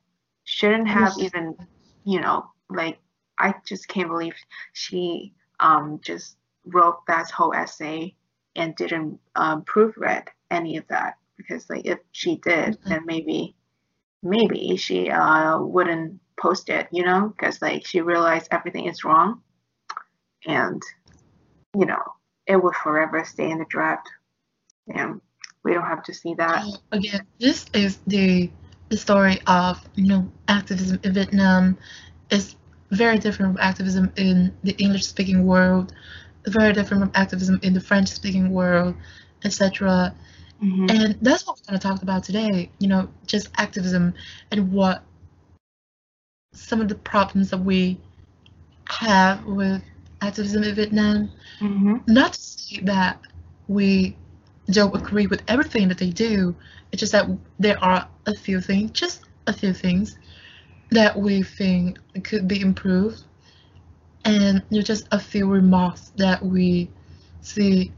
[0.44, 1.56] Shouldn't have even,
[2.04, 2.98] you know, like
[3.38, 4.34] I just can't believe
[4.72, 8.14] she um just wrote that whole essay
[8.56, 12.88] and didn't um, proofread any of that because like if she did, Mhm.
[12.88, 13.54] then maybe
[14.22, 19.42] maybe she uh wouldn't post it, you know, because like she realized everything is wrong,
[20.46, 20.82] and
[21.76, 22.02] you know
[22.46, 24.08] it would forever stay in the draft.
[24.88, 25.20] And
[25.64, 26.64] we don't have to see that.
[26.92, 28.50] Again, this is the
[28.88, 31.78] the story of you know activism in Vietnam.
[32.30, 32.56] is
[32.90, 35.92] very different from activism in the English-speaking world,
[36.46, 38.94] very different from activism in the French-speaking world,
[39.44, 40.14] etc.
[40.62, 40.90] Mhm.
[40.90, 42.70] And that's what we're going to talk about today.
[42.78, 44.14] You know, just activism
[44.50, 45.02] and what
[46.52, 47.98] some of the problems that we
[48.88, 49.82] have with
[50.20, 51.30] activism in Vietnam.
[51.60, 52.06] Mhm.
[52.08, 53.20] Not to say that
[53.68, 54.16] we
[54.70, 56.54] don't agree with everything that they do.
[56.92, 60.16] It's just that there are a few things, just a few things,
[60.90, 63.22] that we think could be improved.
[64.24, 66.90] And you just a few remarks that we
[67.40, 67.92] see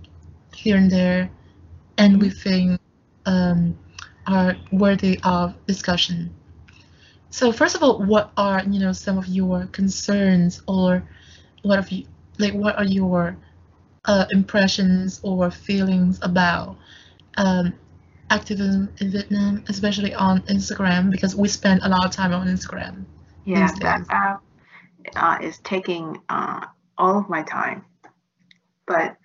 [0.54, 1.30] here and there
[1.98, 2.80] and we think
[3.26, 3.78] um,
[4.26, 6.34] are worthy of discussion.
[7.30, 11.02] So first of all, what are you know some of your concerns or
[11.62, 12.06] what have you
[12.38, 13.36] like what are your
[14.04, 16.76] uh, impressions or feelings about
[17.36, 17.72] um,
[18.30, 23.04] activism in Vietnam, especially on Instagram, because we spend a lot of time on Instagram.
[23.44, 24.42] Yeah, that days.
[25.16, 26.66] Uh, is taking uh,
[26.98, 27.84] all of my time,
[28.86, 29.16] but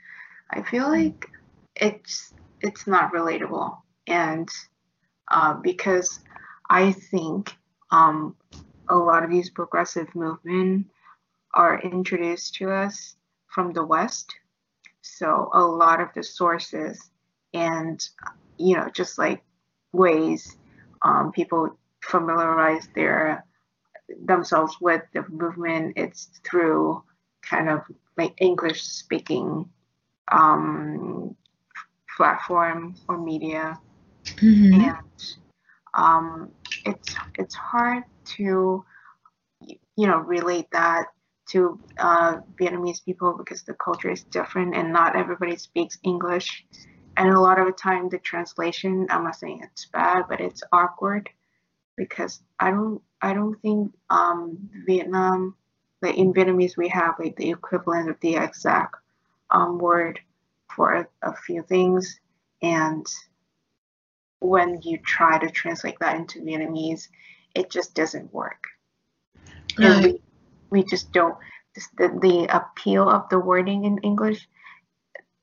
[0.52, 1.30] I feel like
[1.76, 4.50] it's it's not relatable, and
[5.30, 6.20] uh, because
[6.70, 7.56] I think
[7.92, 8.36] um,
[8.90, 10.88] a lot of these progressive movement
[11.54, 13.16] are introduced to us
[13.48, 14.34] from the West,
[15.02, 17.10] so a lot of the sources
[17.54, 18.08] and
[18.58, 19.44] you know just like
[19.92, 20.58] ways
[21.02, 23.46] um, people familiarize their
[24.26, 27.04] themselves with the movement it's through
[27.42, 27.82] kind of
[28.18, 29.70] like english speaking
[30.32, 31.36] um,
[32.16, 33.80] platform or media.
[34.38, 34.74] Mhm.
[34.74, 35.38] and
[35.94, 36.52] um,
[36.86, 38.84] it's it's hard to
[39.62, 41.06] you know relate that
[41.50, 46.66] to uh, Vietnamese people because the culture is different and not everybody speaks English.
[47.16, 50.62] And a lot of the time the translation I'm not saying it's bad but it's
[50.72, 51.30] awkward
[51.98, 55.56] because I don't I don't think um, Vietnam
[56.02, 58.96] like in Vietnamese we have like the equivalent of the exact
[59.50, 60.20] um, word
[60.74, 62.20] for a, a few things.
[62.62, 63.06] And
[64.40, 67.08] when you try to translate that into Vietnamese
[67.56, 68.68] it just doesn't work.
[69.80, 70.22] And we
[70.70, 71.36] we just don't
[71.76, 74.48] just the, the appeal of the wording in English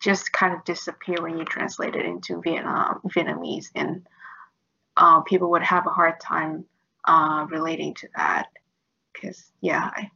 [0.01, 3.71] just kind of disappear when you translate it into Vietnam Vietnamese.
[3.75, 4.07] And
[4.97, 6.65] uh, people would have a hard time
[7.07, 8.49] uh, relating to that
[9.13, 10.11] because yeah I,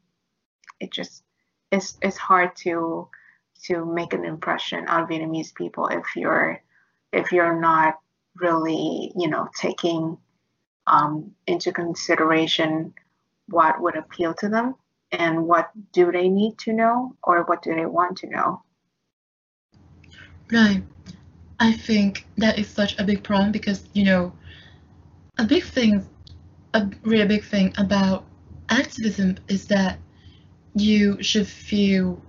[0.81, 1.23] it just
[1.71, 3.09] it's it's hard to
[3.65, 6.63] to make an impression on Vietnamese people if you're
[7.13, 7.99] if you're not
[8.37, 10.17] really you know taking
[10.87, 12.95] um, into consideration
[13.49, 14.75] what would appeal to them
[15.11, 18.63] and what do they need to know or what do they want to know
[20.51, 20.83] Right.
[21.61, 24.33] I think that is such a big problem because, you know,
[25.39, 26.07] a big thing,
[26.75, 28.25] a really big thing about
[28.69, 29.99] activism is that
[30.75, 32.21] you should feel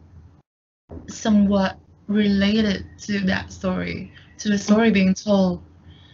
[1.07, 5.61] somewhat related to that story, to the story being told.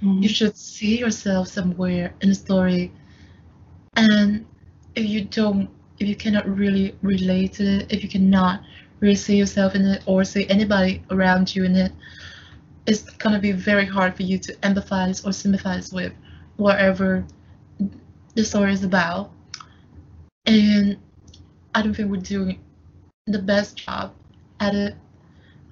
[0.02, 0.24] Mm-hmm.
[0.24, 2.92] You should see yourself somewhere in the story.
[3.96, 4.46] And
[4.96, 5.70] if you don't,
[6.00, 8.62] if you cannot really relate to it, if you cannot
[9.00, 11.92] really see yourself in it or see anybody around you in it,
[12.86, 16.14] it's gonna be very hard for you to empathize or sympathize with
[16.58, 17.26] whatever
[18.36, 19.32] the story is about.
[20.46, 20.98] And
[21.74, 22.60] I don't think we're doing
[23.28, 24.14] the best job
[24.60, 24.96] at it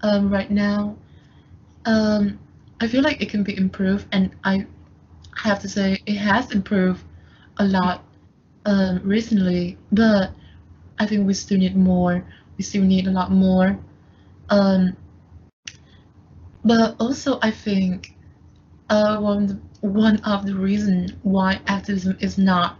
[0.02, 0.98] um, right now.
[1.86, 2.40] Um,
[2.80, 4.66] I feel like it can be improved, and I
[5.38, 7.04] have to say it has improved
[7.58, 8.04] a lot
[8.66, 10.32] um, recently, but
[11.00, 12.26] I think we still need more.
[12.58, 13.78] We still need a lot more.
[14.50, 14.96] Um,
[16.64, 18.16] but also, I think
[18.90, 22.78] uh, one one of the reasons why activism is not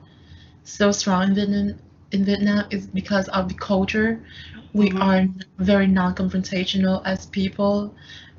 [0.64, 1.76] so strong in Vietnam
[2.12, 4.24] in Vietnam is because of the culture.
[4.74, 5.02] We Mhm.
[5.02, 5.28] are
[5.60, 7.94] very non-confrontational as people,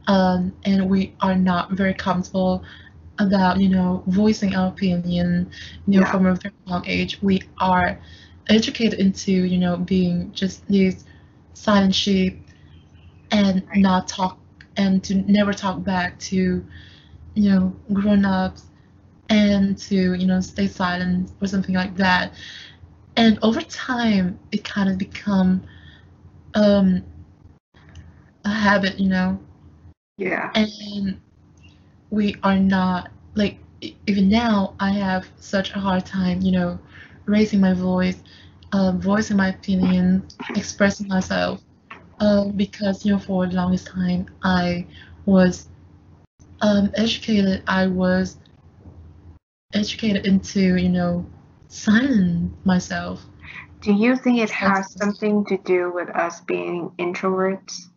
[0.08, 2.62] um, and we are not very comfortable
[3.18, 5.50] about you know voicing our opinion.
[5.86, 6.12] You know, Yeah.
[6.12, 7.98] from a very young age, we are
[8.48, 11.04] educated into you know being just these
[11.54, 12.40] silent sheep
[13.30, 13.80] and Right.
[13.80, 14.38] not talk
[14.76, 16.64] and to never talk back to
[17.34, 18.66] you know grown-ups
[19.28, 22.32] and to you know stay silent or something like that.
[23.16, 25.62] And over time it kind of become
[26.54, 27.04] um
[28.44, 29.38] a habit you know?
[30.16, 30.52] Yeah.
[30.54, 31.20] And
[32.10, 33.58] we are not like
[34.06, 36.78] even now i have such a hard time you know
[37.26, 38.22] raising my voice
[38.72, 40.24] um, voicing my opinion
[40.56, 41.62] expressing myself
[42.20, 44.86] um, because you know for the longest time i
[45.26, 45.68] was
[46.64, 48.38] um, educated i was
[49.74, 51.26] educated into you know
[51.68, 53.26] silence myself.
[53.80, 57.90] Do you think it has That's- something to do with us being introverts?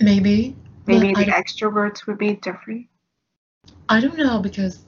[0.00, 0.54] Maybe.
[0.86, 2.86] Maybe the extroverts would be different?
[3.88, 4.84] I don't know because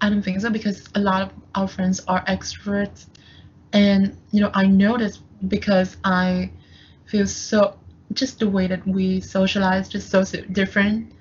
[0.00, 3.06] I don't think so because a lot of our friends are extroverts,
[3.72, 6.50] and you know I know this because I
[7.06, 7.78] feel so
[8.12, 11.12] just the way that we socialize just so so different,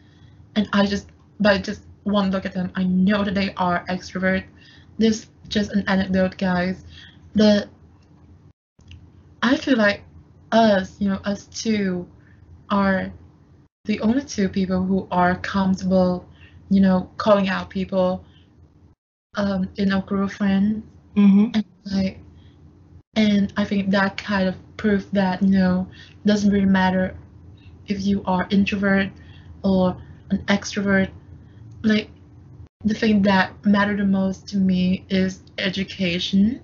[0.56, 4.44] and I just by just one look at them I know that they are extrovert.
[4.98, 6.84] This just an anecdote, guys.
[7.34, 7.68] That
[9.42, 10.04] I feel like
[10.52, 12.08] us, you know, us two,
[12.70, 13.12] are
[13.84, 16.28] the only two people who are comfortable
[16.70, 18.24] you know, calling out people
[19.36, 20.84] um, in our group of friends.
[21.16, 21.52] mm-hmm.
[21.54, 22.20] And like,
[23.16, 25.88] and I think that kind of proof that you know
[26.26, 27.16] doesn't really matter
[27.88, 29.10] if you are introvert
[29.64, 29.96] or
[30.30, 31.10] an extrovert.
[31.84, 32.10] Like
[32.84, 36.62] the thing that mattered the most to me is education.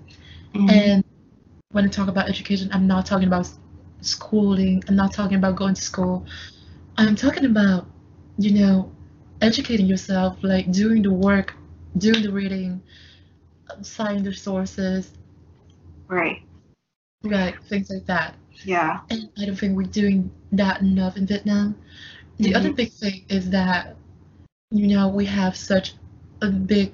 [0.53, 0.69] Mm-hmm.
[0.69, 1.03] And
[1.71, 3.49] when I talk about education, I'm not talking about
[4.01, 4.83] schooling.
[4.87, 6.25] I'm not talking about going to school.
[6.97, 7.87] I'm talking about,
[8.37, 8.91] you know,
[9.41, 11.53] educating yourself, like doing the work,
[11.97, 12.81] doing the reading,
[13.81, 15.11] citing the sources,
[16.07, 16.43] right
[17.23, 18.35] right, things like that.
[18.63, 21.75] yeah And I don't think we're doing that enough in Vietnam.
[22.41, 23.95] The other big thing is that,
[24.71, 25.93] you know, we have such
[26.41, 26.93] a big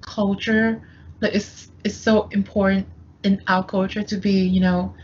[0.00, 0.82] culture.
[1.20, 2.86] Like it's it's so important
[3.22, 4.94] in our culture to be, you know,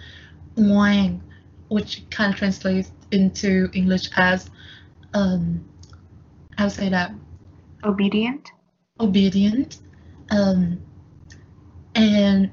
[0.57, 1.21] ngoan,
[1.69, 4.51] which kind of translates into English as,
[5.15, 5.65] um,
[6.59, 7.13] how to say that,
[7.85, 8.51] obedient
[9.01, 9.79] obedient.
[10.31, 10.81] Um,
[11.95, 12.51] and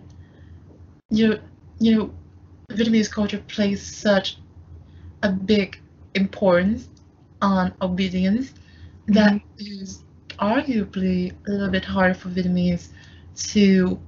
[1.10, 1.40] you
[1.80, 2.14] you know,
[2.72, 4.38] Vietnamese culture plays such
[5.22, 5.80] a big
[6.18, 6.90] importance
[7.42, 8.54] on obedience
[9.08, 10.04] that is
[10.40, 12.90] arguably a little bit harder for Vietnamese
[13.52, 14.00] to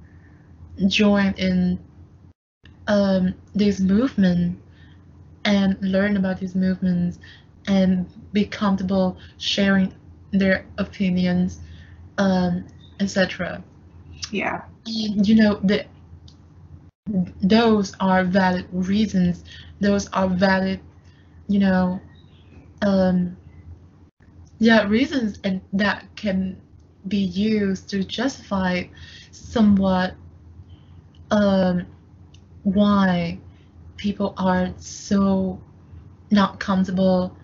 [0.86, 1.78] join in
[2.88, 4.60] um, these movements
[5.44, 7.18] and learn about these movements
[7.66, 9.94] and be comfortable sharing
[10.32, 11.60] their opinions,
[12.18, 12.66] um,
[13.00, 13.62] etc.
[14.30, 15.86] yeah And you know that
[17.42, 19.44] those are valid reasons.
[19.80, 20.80] Those are valid,
[21.50, 22.00] you know,
[22.82, 23.36] um,
[24.60, 26.60] yeah, reasons, and that can
[27.08, 28.84] be used to justify
[29.32, 30.14] somewhat
[31.32, 31.86] um,
[32.62, 33.38] why
[33.96, 35.60] people are so
[36.30, 37.34] not comfortable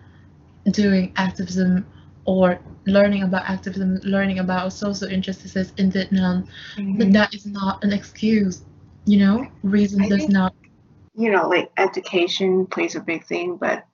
[0.70, 1.84] doing activism
[2.26, 6.46] or learning about activism, learning about social injustices in Vietnam,
[6.76, 6.98] Mhm.
[6.98, 8.62] but that is not an excuse.
[9.04, 10.54] You know, reason I does think- not.
[11.18, 13.86] you know, like education plays a big thing, but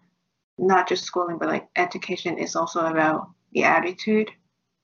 [0.59, 4.31] not just schooling, but like education is also about the attitude.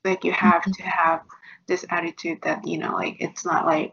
[0.05, 0.73] Like you have Mhm.
[0.73, 1.23] to have
[1.67, 3.93] this attitude that, you know, like it's not like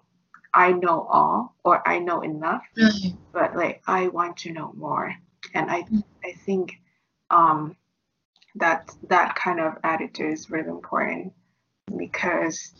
[0.53, 3.13] I know all or I know enough, Right.
[3.33, 5.13] but like I want to know more.
[5.53, 6.03] And I Mm.
[6.23, 6.73] I think
[7.29, 7.75] um
[8.55, 11.33] that that kind of attitude is really important
[11.97, 12.73] because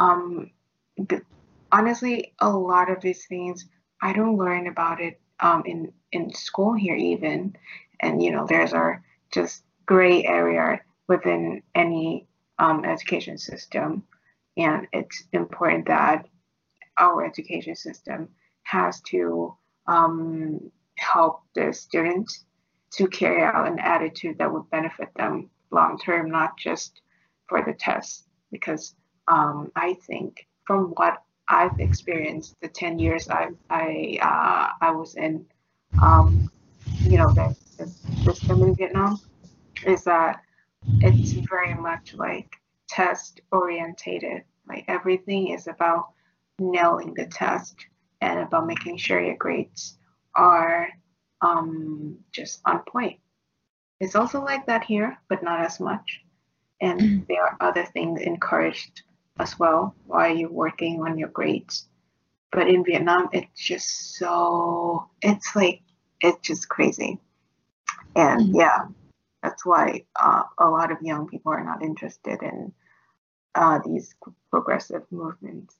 [0.00, 0.50] um
[0.96, 1.22] the,
[1.70, 3.66] honestly a lot of these things
[4.02, 7.54] I don't learn about it um in in school here even
[8.00, 12.26] and you know there's our just gray area within any
[12.58, 14.02] um, education system
[14.56, 16.26] and it's important that
[16.98, 18.28] our education system
[18.64, 22.44] has to um, help the students
[22.92, 27.00] to carry out an attitude that would benefit them long term, not just
[27.48, 28.24] for the test.
[28.50, 28.94] Because
[29.28, 35.14] um, I think from what I've experienced, the 10 years I I uh, I was
[35.16, 35.46] in,
[36.02, 36.50] um,
[37.02, 39.20] you know, the, the system in Vietnam,
[39.86, 40.42] is that
[41.00, 42.56] it's very much like
[42.88, 44.44] test orientated.
[44.68, 46.08] Like everything is about
[46.58, 47.86] nailing the test
[48.20, 49.96] and about making sure your grades
[50.34, 50.88] are
[51.40, 53.20] um, just on point.
[54.00, 56.22] It's also like that here, but not as much.
[56.80, 57.26] And Mhm.
[57.26, 59.02] there are other things encouraged
[59.38, 61.88] as well while you're working on your grades.
[62.50, 65.82] But in Vietnam, it's just so, it's like,
[66.20, 67.20] it's just crazy.
[68.14, 68.54] And Mhm.
[68.54, 68.88] yeah,
[69.42, 72.72] that's why uh, a lot of young people are not interested in
[73.54, 74.14] uh, these
[74.50, 75.76] progressive movements.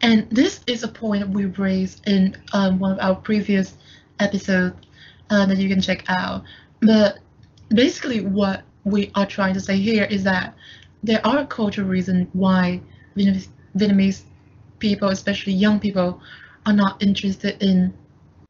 [0.00, 3.76] And this is a point we raised in um, one of our previous
[4.18, 4.76] episodes
[5.30, 6.44] uh, that you can check out.
[6.80, 7.18] But
[7.68, 10.54] basically, what we are trying to say here is that
[11.02, 12.80] there are cultural reasons why
[13.16, 14.22] Vietnamese, Vietnamese
[14.78, 16.20] people, especially young people,
[16.66, 17.92] are not interested in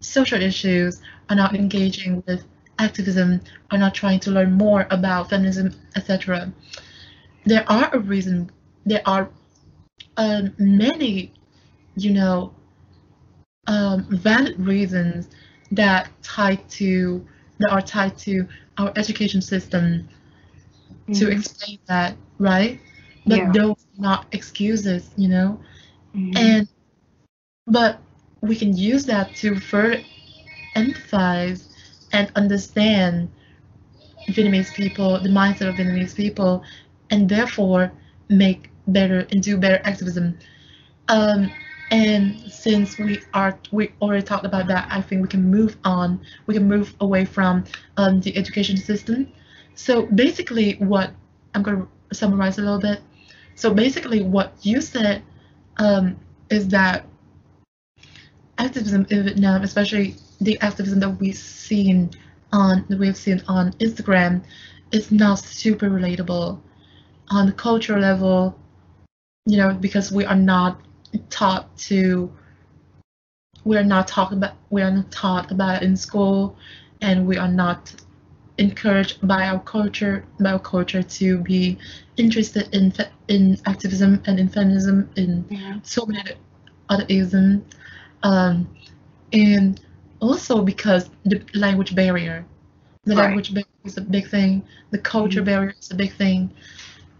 [0.01, 2.45] social issues, are not engaging with
[2.81, 6.53] activism, are not trying to learn more about feminism, etc.
[7.45, 8.51] There are a reason.
[8.87, 9.31] There are
[10.17, 11.33] um, many,
[11.97, 12.55] you know,
[13.67, 15.29] um, valid reasons
[15.73, 17.27] that tied to
[17.59, 20.09] that are tied to our education system
[21.13, 21.33] to Mhm.
[21.33, 22.81] explain that, right?
[23.27, 23.53] But Yeah.
[23.53, 25.61] those are not excuses, you know.
[26.15, 26.37] Mhm.
[26.37, 26.69] And
[27.67, 28.01] but
[28.43, 30.03] we can use that to further
[30.77, 31.70] empathize
[32.13, 33.31] and understand
[34.29, 36.63] Vietnamese people, the mindset of Vietnamese people,
[37.11, 37.93] and therefore
[38.29, 40.39] make better and do better activism.
[41.09, 41.51] Um,
[41.91, 46.21] and since we are we already talked about that, I think we can move on.
[46.47, 47.65] We can move away from
[47.97, 49.33] um, the education system.
[49.75, 51.11] So basically, what
[51.55, 53.01] I'm going to summarize a little bit.
[53.57, 55.23] So basically, what you said
[55.79, 56.17] um,
[56.49, 57.07] is that
[58.59, 62.11] activism in Vietnam, especially the activism that we've seen
[62.53, 64.43] on that we've seen on Instagram,
[64.93, 66.61] is now super relatable
[67.29, 68.59] on the cultural level.
[69.47, 70.81] You know, because we are not
[71.29, 72.33] taught to
[73.65, 76.57] we are not taught about we are not taught about it in school
[77.03, 77.95] and we are not
[78.59, 81.79] encouraged by our culture by our culture to be
[82.17, 82.93] interested in
[83.29, 85.79] in activism and in feminism in Yeah.
[85.83, 86.35] so many other,
[86.89, 87.63] other isms
[88.23, 88.69] um,
[89.33, 89.81] and
[90.21, 92.45] also because the language barrier
[93.05, 93.17] the Right.
[93.17, 95.43] language barrier is a big thing the culture Mhm.
[95.43, 96.51] barrier is a big thing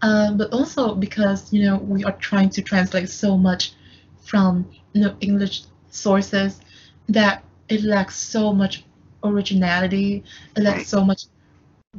[0.01, 3.73] um, but also because you know we are trying to translate so much
[4.19, 6.61] from you know English sources
[7.09, 8.83] that it lacks so much
[9.23, 10.23] originality,
[10.55, 10.87] it lacks Right.
[10.87, 11.23] so much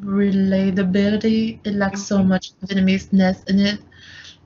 [0.00, 2.24] relatability, it lacks so Mhm.
[2.24, 3.80] much Vietnamese-ness in it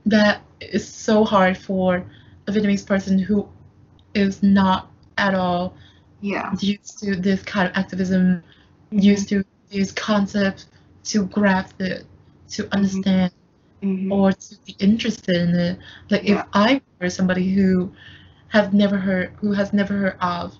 [0.05, 2.05] that it's so hard for
[2.47, 3.47] a Vietnamese person who
[4.13, 5.73] is not at all
[6.21, 6.53] Yeah.
[6.59, 8.43] used to this kind of activism,
[8.91, 9.03] Mhm.
[9.03, 10.67] used to these concepts
[11.05, 12.05] to grasp it,
[12.49, 13.31] to understand
[13.83, 14.11] Mhm.
[14.11, 15.79] or to be interested in it.
[16.09, 16.41] Like Yeah.
[16.41, 17.91] if I were somebody who
[18.49, 20.57] has never heard who has never heard of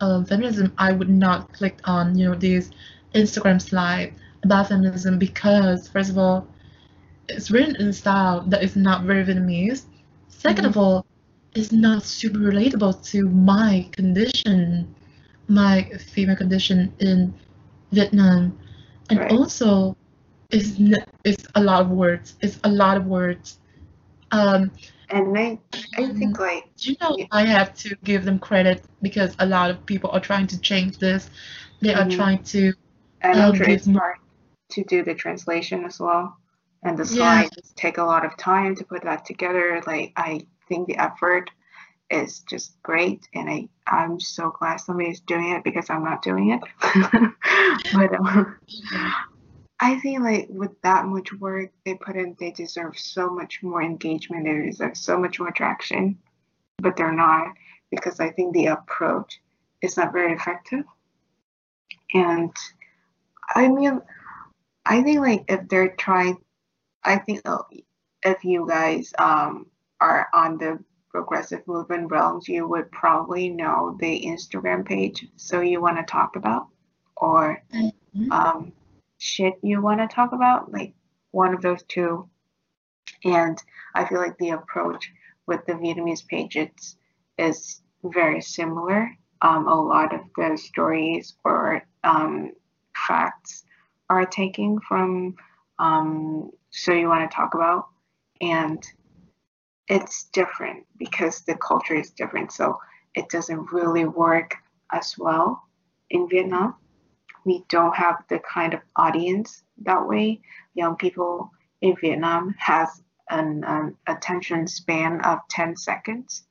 [0.00, 2.70] um, feminism, I would not click on you know these
[3.14, 6.46] Instagram slide about feminism because first of all,
[7.28, 9.86] it's written in a style that is not very Vietnamese.
[10.28, 11.05] 2nd of all,
[11.56, 14.94] it's not super relatable to my condition,
[15.48, 15.84] my
[16.14, 17.34] female condition in
[17.92, 18.58] Vietnam,
[19.10, 19.30] and Right.
[19.30, 19.96] also
[20.50, 22.36] it's n- it's a lot of words.
[22.42, 23.58] It's a lot of words
[24.32, 24.72] Um,
[25.10, 25.58] and I,
[25.96, 29.70] I think like you know, yeah, I have to give them credit because a lot
[29.70, 31.30] of people are trying to change this.
[31.80, 32.08] They are mhm.
[32.08, 32.72] trying to
[33.34, 34.16] know um, give it's hard
[34.70, 36.36] to do the translation as well,
[36.82, 39.82] and the Yeah, slides take a lot of time to put that together.
[39.86, 41.50] Like I think the effort
[42.10, 46.50] is just great, and I I'm so glad somebody's doing it because I'm not doing
[46.50, 46.60] it.
[47.94, 48.56] but um,
[49.80, 53.82] I think like with that much work they put in, they deserve so much more
[53.82, 54.44] engagement.
[54.44, 56.18] They deserve so much more traction,
[56.78, 57.48] but they're not
[57.90, 59.40] because I think the approach
[59.82, 60.84] is not very effective.
[62.14, 62.54] And
[63.54, 64.00] I mean,
[64.84, 66.38] I think like if they're trying,
[67.04, 67.62] I think uh,
[68.22, 69.66] if you guys um
[70.00, 70.78] are on the
[71.10, 75.26] progressive movement realms, you would probably know the Instagram page.
[75.36, 76.68] So you want to talk about
[77.16, 78.72] or mhm, um
[79.18, 80.94] shit you want to talk about, like
[81.30, 82.28] one of those two.
[83.24, 83.62] And
[83.94, 85.10] I feel like the approach
[85.46, 86.96] with the Vietnamese pages
[87.38, 89.10] is very similar.
[89.42, 92.52] Um, a lot of the stories or um,
[93.06, 93.64] facts
[94.08, 95.34] are taken from
[95.78, 97.86] um, So You Want to Talk About,
[98.40, 98.82] and
[99.88, 102.52] it's different because the culture is different.
[102.52, 102.78] So
[103.14, 104.54] it doesn't really work
[104.92, 105.62] as well
[106.10, 106.74] in Vietnam.
[107.44, 110.40] We don't have the kind of audience that way.
[110.74, 112.88] Young people in Vietnam has
[113.30, 116.44] an, an attention span of 10 seconds.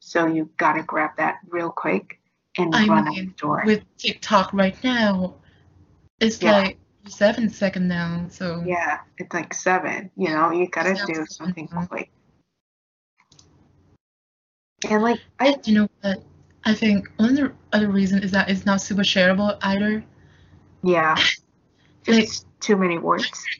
[0.00, 2.18] So you gotta grab that real quick
[2.58, 3.62] and I run out the door.
[3.64, 5.36] with TikTok right now,
[6.20, 6.78] it's Yeah, like
[7.08, 8.26] seven second now.
[8.28, 10.10] So yeah, it's like seven.
[10.16, 11.86] You know, you gotta seven do something now.
[11.86, 12.10] quick.
[14.88, 16.22] And like I, you know what?
[16.64, 20.04] I think one other reason is that it's not super shareable either.
[20.82, 21.18] yeah,
[22.06, 23.50] Like just too many words.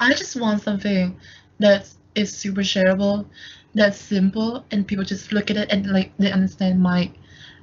[0.00, 1.16] I just want something
[1.58, 3.26] that is super shareable,
[3.74, 7.10] that's simple, and people just look at it and like they understand my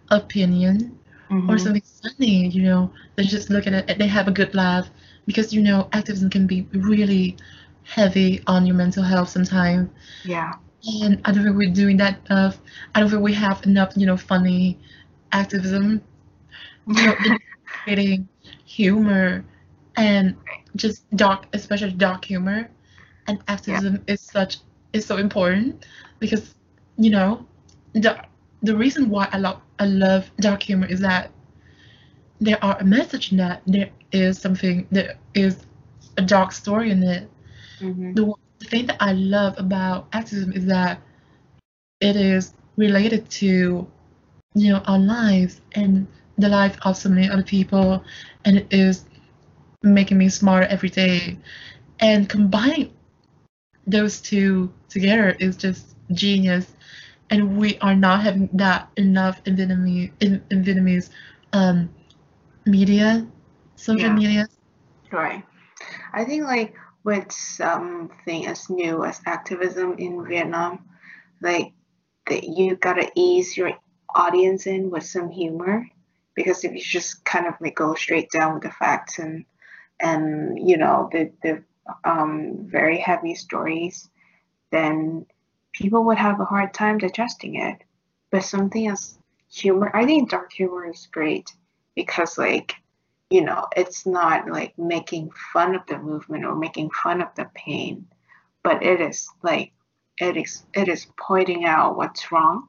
[0.09, 0.97] opinion
[1.47, 1.59] or Mm-hmm.
[1.59, 2.91] something funny, you know.
[3.15, 4.89] They just look at it and they have a good laugh
[5.25, 7.37] because you know activism can be really
[7.83, 9.89] heavy on your mental health sometimes.
[10.23, 10.55] Yeah.
[10.85, 12.59] And I don't think we're doing that enough.
[12.93, 14.79] I don't think we have enough, you know, funny
[15.31, 16.01] activism,
[16.85, 17.15] you know,
[17.83, 18.27] creating
[18.65, 19.45] humor
[19.95, 20.35] and
[20.75, 22.69] just dark, especially dark humor.
[23.27, 23.79] And Yeah.
[23.79, 24.57] activism is such
[24.93, 25.85] is so important
[26.19, 26.55] because
[26.97, 27.45] you know
[27.93, 28.17] the
[28.61, 31.31] the reason why I love I love dark humor is that
[32.39, 35.65] there are a message in that there is something there is
[36.17, 37.29] a dark story in it.
[37.81, 38.13] Mm-hmm.
[38.13, 41.01] The, one- the thing that I love about activism is that
[42.01, 43.87] it is related to
[44.53, 46.07] you know our lives and
[46.37, 48.03] the lives of so many other people
[48.45, 49.05] and it is
[49.83, 51.37] making me smarter every day
[51.99, 52.93] and combining
[53.87, 56.73] those two together is just genius
[57.29, 61.09] and we are not having that enough in Vietnamese in, in Vietnamese
[61.53, 61.89] um,
[62.65, 63.25] media
[63.75, 64.11] social Yeah.
[64.11, 64.47] media
[65.11, 65.43] Right.
[66.13, 66.75] I think like
[67.05, 70.89] with something as new as activism in Vietnam,
[71.41, 71.71] like
[72.27, 73.71] that you gotta ease your
[74.15, 75.87] audience in with some humor
[76.33, 79.45] because if you just kind of like go straight down with the facts and
[79.99, 81.63] and you know the the
[82.03, 84.09] um very heavy stories,
[84.71, 85.27] then
[85.73, 87.83] people would have a hard time digesting it.
[88.31, 91.53] But something as humor, I think dark humor is great
[91.95, 92.75] because like
[93.29, 97.49] you know, it's not like making fun of the movement or making fun of the
[97.55, 98.07] pain,
[98.63, 99.71] but it is like
[100.19, 102.67] it is it is pointing out what's wrong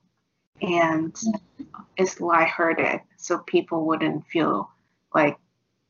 [0.60, 1.64] and mm-hmm.
[1.96, 4.70] it's lighthearted so people wouldn't feel
[5.14, 5.36] like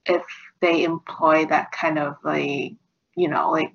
[0.06, 0.22] if
[0.60, 2.72] they employ that kind of like
[3.16, 3.72] you know like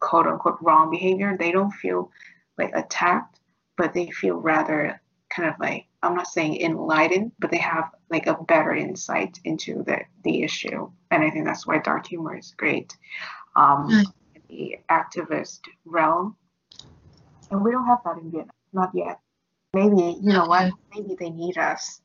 [0.00, 2.10] quote unquote wrong behavior they don't feel
[2.56, 3.40] like attacked
[3.76, 5.00] but they feel rather
[5.30, 9.82] kind of like i'm not saying enlightened but they have like a better insight into
[9.84, 10.90] the the issue.
[11.10, 12.96] And i think that's why dark humor is great
[13.56, 16.36] um in the activist realm.
[17.50, 19.18] And we don't have that in vietnam not yet.
[19.72, 20.72] Maybe you know what?
[20.94, 22.00] Maybe they need us.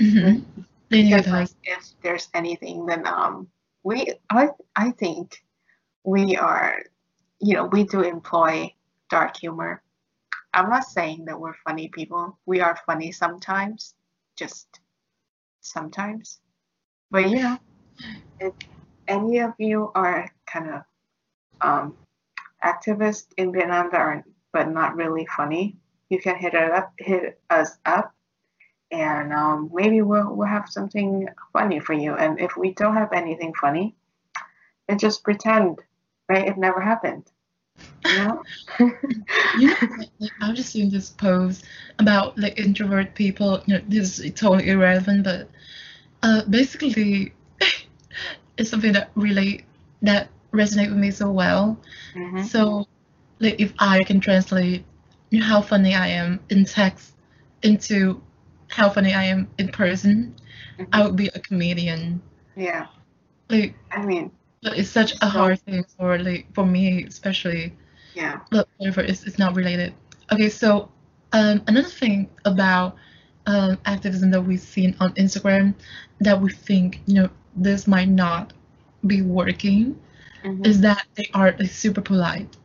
[0.00, 0.62] Mm-hmm.
[0.88, 1.54] They need because like us.
[1.64, 3.48] if there's anything then um
[3.82, 5.42] we i i think
[6.04, 6.82] we are
[7.40, 8.72] you know we do employ
[9.10, 9.81] dark humor
[10.54, 12.38] i'm not saying that we're funny people.
[12.46, 13.94] We are funny sometimes
[14.36, 14.80] just
[15.60, 16.40] sometimes.
[17.10, 17.58] But yeah,
[18.40, 18.52] if
[19.08, 20.82] any of you are kind of
[21.60, 21.96] um
[22.64, 25.76] activists in vietnam that are but not really funny
[26.08, 28.14] you can hit it up hit us up.
[28.90, 32.14] And um, maybe we'll, we'll have something funny for you.
[32.14, 33.94] And if we don't have anything funny
[34.86, 35.80] then just pretend
[36.28, 36.48] right?
[36.48, 37.30] It never happened
[38.04, 38.32] Yeah.
[39.52, 41.64] you know, like, like, I was just seeing this post
[41.98, 43.62] about like introvert people.
[43.66, 45.48] You know, this is totally irrelevant, but
[46.22, 47.32] uh, basically,
[48.56, 49.64] it's something that really
[50.02, 51.78] that resonate with me so well.
[52.14, 52.44] Mhm.
[52.44, 52.86] So,
[53.40, 54.84] like, if I can translate
[55.30, 57.14] you know, how funny I am in text
[57.62, 58.20] into
[58.68, 60.34] how funny I am in person,
[60.92, 62.20] I would be a comedian.
[62.56, 62.86] Yeah.
[63.48, 64.30] Like, I mean,
[64.62, 67.74] it's such a hard thing for like for me especially.
[68.14, 68.40] yeah.
[68.50, 69.94] But whatever, it's, it's not related.
[70.32, 70.90] Okay, so
[71.32, 72.96] um, another thing about
[73.46, 75.74] um, activism that we've seen on Instagram
[76.20, 78.52] that we think, you know, this might not
[79.06, 79.98] be working
[80.44, 80.66] Mhm.
[80.66, 82.56] is that they are like, super polite.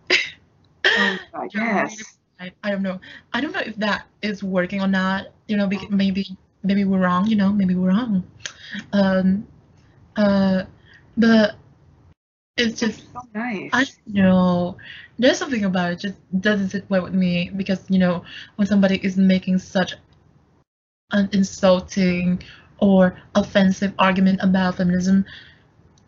[0.86, 2.18] Oh God, yes.
[2.40, 3.00] I, I don't know.
[3.34, 5.28] I don't know if that is working or not.
[5.48, 7.28] You know, maybe maybe we're wrong.
[7.28, 8.24] You know, maybe we're wrong.
[8.94, 9.48] Um,
[10.16, 10.64] uh,
[11.18, 11.56] but
[12.58, 13.74] it's just so nice.
[13.74, 14.78] I don't know.
[15.18, 18.24] There's something about it just doesn't sit well with me because you know
[18.56, 19.94] when somebody is making such
[21.12, 22.42] an insulting
[22.80, 25.26] or offensive argument about feminism,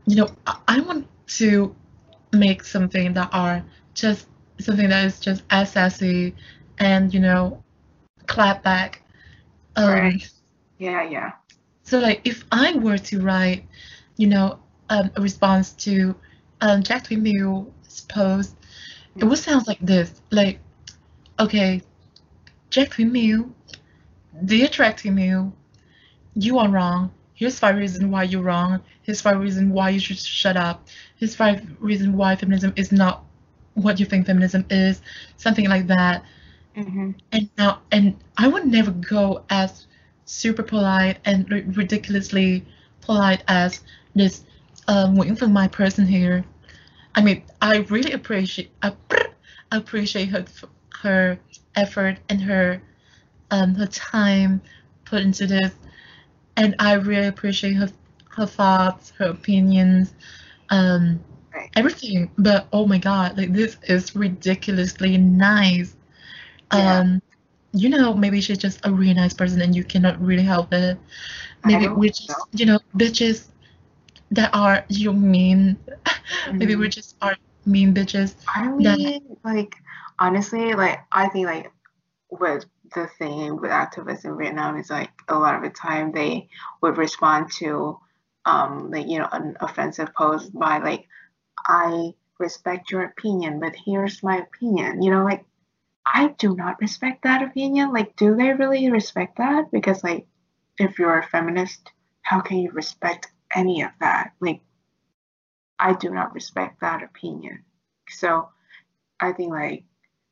[0.06, 1.08] you know I, I want
[1.40, 1.76] to
[2.34, 4.28] make something that are just
[4.60, 6.36] something that is just as sassy
[6.80, 7.64] and you know
[8.28, 9.02] clap back.
[9.76, 10.30] Um, Right.
[10.78, 11.32] yeah, yeah.
[11.84, 13.66] so like if I were to write,
[14.18, 16.16] you know, um, a response to
[16.62, 18.56] um, Trac Thuy Mieu's post,
[19.20, 20.22] it would sound like this.
[20.32, 20.60] Like,
[21.40, 21.82] okay,
[22.72, 23.54] Trac Thuy Mieu,
[24.46, 25.52] dear Trac Thuy Mieu,
[26.36, 27.12] you are wrong.
[27.34, 28.82] Here's five reasons why you're wrong.
[29.02, 30.88] Here's five reasons why you should shut up.
[31.16, 33.24] Here's five reasons why feminism is not
[33.74, 35.02] what you think feminism is.
[35.38, 36.24] Something like that
[36.76, 39.88] hmm and now and I would never go as
[40.26, 42.66] super polite and ri- ridiculously
[43.02, 43.82] polite as
[44.16, 44.44] this
[44.90, 46.46] um, Nguyễn Phương Mai person here.
[47.16, 48.94] I mean, I really appreciate I
[49.72, 50.46] appreciate her
[51.02, 51.40] her
[51.76, 52.84] effort and her
[53.52, 54.62] um, her time
[55.06, 55.74] put into this,
[56.58, 57.90] and I really appreciate her
[58.32, 60.14] her thoughts, her opinions,
[60.70, 61.22] um,
[61.54, 61.72] Right.
[61.76, 62.32] everything.
[62.38, 65.96] But oh my God, like this is ridiculously nice
[66.74, 67.04] Yeah.
[67.04, 67.22] um
[67.74, 70.98] you know maybe she's just a really nice person and you cannot really help it
[71.64, 73.48] maybe we're just you know bitches
[74.32, 75.78] that are you mean
[76.54, 76.80] maybe Mhm.
[76.80, 79.76] we just are mean bitches I that- mean, like
[80.20, 81.72] honestly, like I think like
[82.32, 82.66] with
[82.96, 86.50] the thing with activists in Vietnam is like a lot of the time they
[86.82, 88.00] would respond to
[88.46, 91.08] um like you know an offensive post by like
[91.68, 95.02] I respect your opinion, but here's my opinion.
[95.04, 95.44] You know, like
[96.06, 97.92] I do not respect that opinion.
[97.94, 99.72] Like, do they really respect that?
[99.72, 100.26] Because like
[100.80, 104.34] if you're a feminist, how can you respect any of that?
[104.40, 104.62] Like
[105.80, 107.64] I do not respect that opinion.
[108.10, 108.50] So
[109.20, 109.84] I think like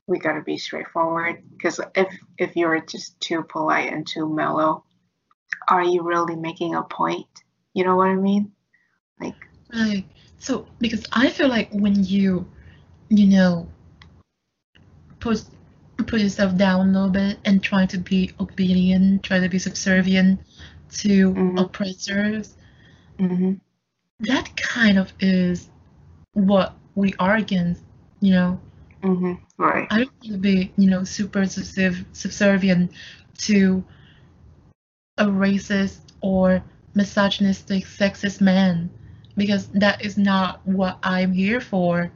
[0.07, 2.07] we gotta be straightforward because if
[2.37, 4.83] if you're just too polite and too mellow,
[5.67, 7.27] are you really making a point?
[7.73, 8.51] You know what I mean?
[9.19, 9.35] Like
[9.73, 10.05] right
[10.39, 12.45] so because i feel like when you
[13.09, 13.67] you know
[15.19, 15.43] put
[15.97, 20.39] put yourself down a little bit and try to be obedient try to be subservient
[20.89, 21.59] to Mhm.
[21.59, 22.55] oppressors
[23.19, 23.53] hmm
[24.19, 25.69] that kind of is
[26.33, 27.83] what we are against
[28.19, 28.59] you know
[29.01, 29.87] hmm right.
[29.89, 32.91] I don't want to be, you know, super subserv- subservient
[33.39, 33.83] to
[35.17, 36.63] a racist or
[36.93, 38.89] misogynistic, sexist man
[39.35, 42.11] because that is not what I'm here for.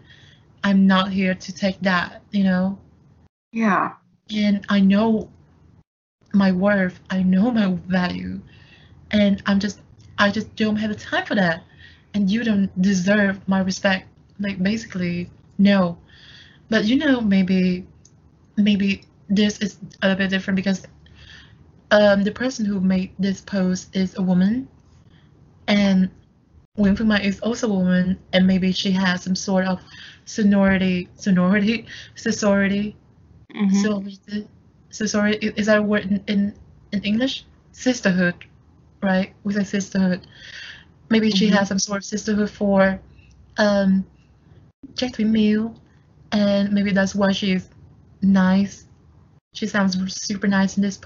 [0.64, 2.80] I'm not here to take that, you know.
[3.52, 3.94] Yeah.
[4.34, 5.30] And I know
[6.34, 8.42] my worth, I know my value,
[9.12, 9.80] and I'm just,
[10.22, 11.64] I just don't have the time for that.
[12.14, 14.08] And you don't deserve my respect.
[14.40, 15.98] Like, basically, no.
[16.70, 17.88] But you know, maybe,
[18.58, 20.88] maybe this is a little bit different because
[21.92, 24.70] um, the person who made this post is a woman,
[25.68, 26.10] and
[26.78, 29.82] Nguyễn Phương Mai is also a woman, and maybe she has some sort of
[30.26, 32.96] sonority, sonority, sorority,
[33.54, 34.48] hmm sorority,
[34.92, 35.48] sorority.
[35.56, 36.54] Is that a word in, in,
[36.92, 37.46] in English?
[37.72, 38.36] Sisterhood,
[39.02, 39.34] right?
[39.44, 40.28] with say sisterhood.
[41.10, 41.54] Maybe she Mhm.
[41.54, 43.00] has some sort of sisterhood for
[43.58, 44.06] um,
[44.96, 45.74] Trac Mieu,
[46.32, 47.70] and maybe that's why she's
[48.22, 48.86] nice.
[49.54, 51.00] She sounds super nice in this.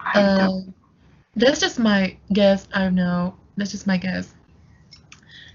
[0.00, 0.36] I don't.
[0.38, 0.74] Um,
[1.36, 2.68] that's just my guess.
[2.74, 3.34] I don't know.
[3.56, 4.34] That's just my guess.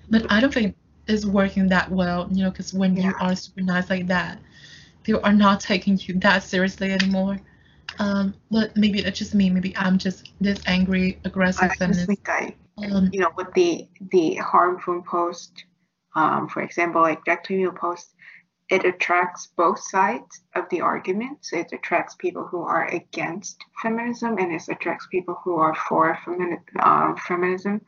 [0.09, 0.75] But I don't think
[1.07, 4.39] it's working that well, you know, because when you are super nice like that,
[5.03, 7.39] people are not taking you that seriously anymore.
[7.99, 9.49] Um, but maybe that's just me.
[9.49, 12.07] Maybe I'm just this angry, aggressive I just feminist.
[12.07, 15.65] think I, Um, you know, with the the harmful post,
[16.15, 18.13] um, for example, like Trac Thuy Mieu post,
[18.69, 21.39] it attracts both sides of the argument.
[21.41, 26.17] So it attracts people who are against feminism and it attracts people who are for
[26.79, 27.81] uh, feminism.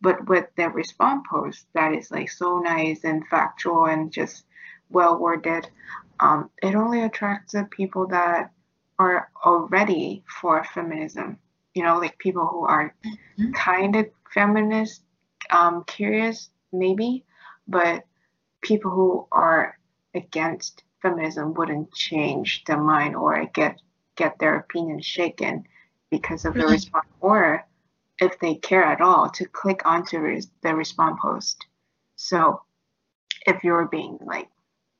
[0.00, 4.44] But with the response post that is like so nice and factual and just
[4.90, 5.68] well worded,
[6.20, 8.50] um, it only attracts the people that
[8.98, 11.38] are already for feminism.
[11.74, 12.94] You know, like people who are
[13.38, 13.54] Mhm.
[13.54, 15.02] kind of feminist,
[15.50, 17.24] um, curious maybe,
[17.66, 18.04] but
[18.62, 19.78] people who are
[20.14, 23.80] against feminism wouldn't change their mind or get
[24.16, 25.64] get their opinion shaken
[26.10, 27.64] because of the response or
[28.20, 31.66] if they care at all to click onto res- the response post
[32.16, 32.60] so
[33.46, 34.48] if you're being like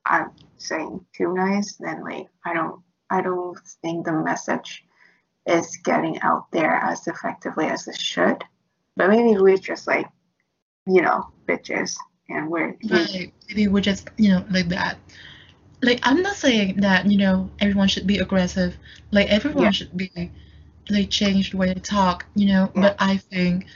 [0.07, 2.81] i'm saying too nice then like i don't
[3.11, 4.85] i don't think the message
[5.47, 8.43] is getting out there as effectively as it should
[8.97, 10.07] but maybe we're just like
[10.87, 11.97] you know bitches
[12.29, 13.33] and we're Right.
[13.49, 14.99] Maybe we're just, you know, like that.
[15.83, 18.77] Like, I'm not saying that, you know, everyone should be aggressive.
[19.11, 19.71] Like, everyone Yeah.
[19.71, 20.31] should be,
[20.91, 22.71] like, change the way they talk, you know.
[22.75, 22.81] Yeah.
[22.83, 23.67] But I think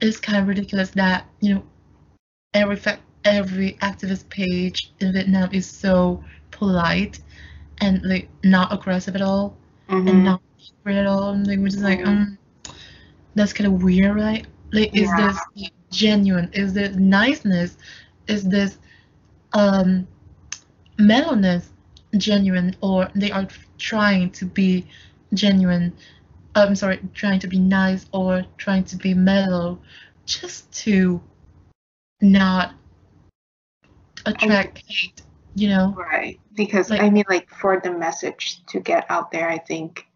[0.00, 1.62] it's kind of ridiculous that, you know,
[2.54, 7.20] every fact, every activist page in Vietnam is so polite
[7.82, 9.56] and, like, not aggressive at all
[9.88, 10.24] and Mhm.
[10.24, 10.42] not
[10.78, 11.30] angry at all.
[11.30, 12.08] And, like, we're just like, Mhm.
[12.08, 12.38] um,
[13.34, 14.46] that's kind of weird, right?
[14.72, 15.16] Like, is Yeah.
[15.16, 16.50] this genuine?
[16.54, 17.76] Is this niceness?
[18.28, 18.78] Is this
[19.54, 20.06] um
[20.98, 21.70] mellowness
[22.16, 23.46] genuine, or they are
[23.78, 24.86] trying to be
[25.34, 25.92] genuine?
[26.54, 29.78] I'm sorry, trying to be nice or trying to be mellow,
[30.26, 31.20] just to
[32.20, 32.74] not
[34.26, 35.22] attract hate,
[35.54, 35.94] you know?
[35.96, 36.40] Right.
[36.54, 40.06] Because Like- I mean like for the message to get out there, I think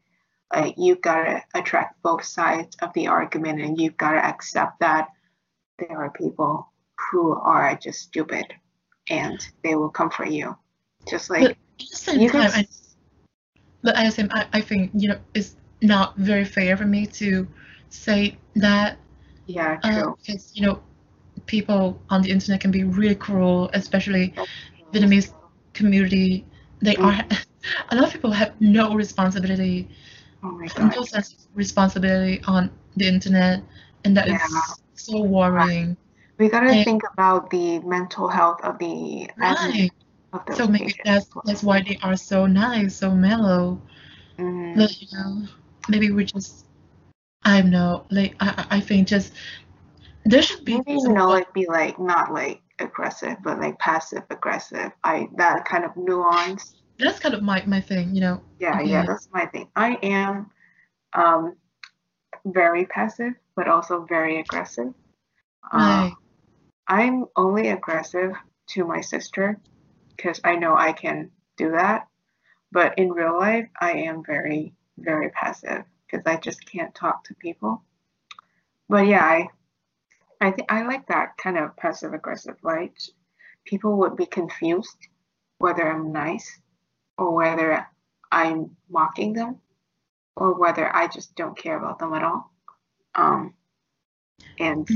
[0.54, 5.08] like you gotta attract both sides of the argument and you've gotta accept that
[5.78, 6.70] there are people
[7.10, 8.46] who are just stupid
[9.10, 10.56] and they will come for you.
[11.08, 12.66] Just like But at the same you can time, I,
[13.82, 17.06] but at the same, I, I think you know it's not very fair for me
[17.06, 17.46] to
[17.90, 18.98] say that
[19.46, 20.16] yeah, uh, true.
[20.18, 20.82] because you know
[21.46, 24.34] people on the internet can be really cruel, especially
[24.96, 25.32] Vietnamese
[25.74, 26.44] community.
[26.82, 27.04] They Mm.
[27.04, 27.24] are
[27.90, 29.88] a lot of people have no responsibility,
[30.42, 33.62] Oh no sense of responsibility on the internet,
[34.04, 34.74] and that is Yeah.
[34.94, 35.96] so worrying.
[36.38, 39.90] We gotta And- think about the mental health of the Right.
[40.32, 41.44] of So maybe that's well.
[41.44, 43.80] that's why they are so nice, so mellow.
[44.38, 44.74] Mhm.
[44.76, 45.46] But you know,
[45.88, 46.66] maybe we just
[47.44, 49.32] I don't know, like I I think just
[50.24, 54.22] there should be Maybe you know, like be like not like aggressive, but like passive
[54.30, 54.92] aggressive.
[55.04, 56.76] I that kind of nuance.
[56.98, 58.40] that's kind of my my thing, you know.
[58.58, 59.06] Yeah, yeah, Okay.
[59.06, 59.68] that's my thing.
[59.76, 60.50] I am
[61.12, 61.56] um
[62.44, 64.92] very passive, but also very aggressive.
[65.72, 66.14] Um, Right.
[66.88, 68.32] I'm only aggressive
[68.68, 69.58] to my sister
[70.16, 72.08] because I know I can do that.
[72.72, 77.34] But in real life, I am very, very passive because I just can't talk to
[77.34, 77.82] people.
[78.88, 79.48] But yeah, I,
[80.40, 82.56] I think I like that kind of passive aggressive.
[82.62, 82.96] Like
[83.64, 84.96] people would be confused
[85.58, 86.60] whether I'm nice
[87.18, 87.86] or whether
[88.30, 89.60] I'm mocking them
[90.36, 92.52] or whether I just don't care about them at all.
[93.14, 93.54] Um,
[94.58, 94.86] and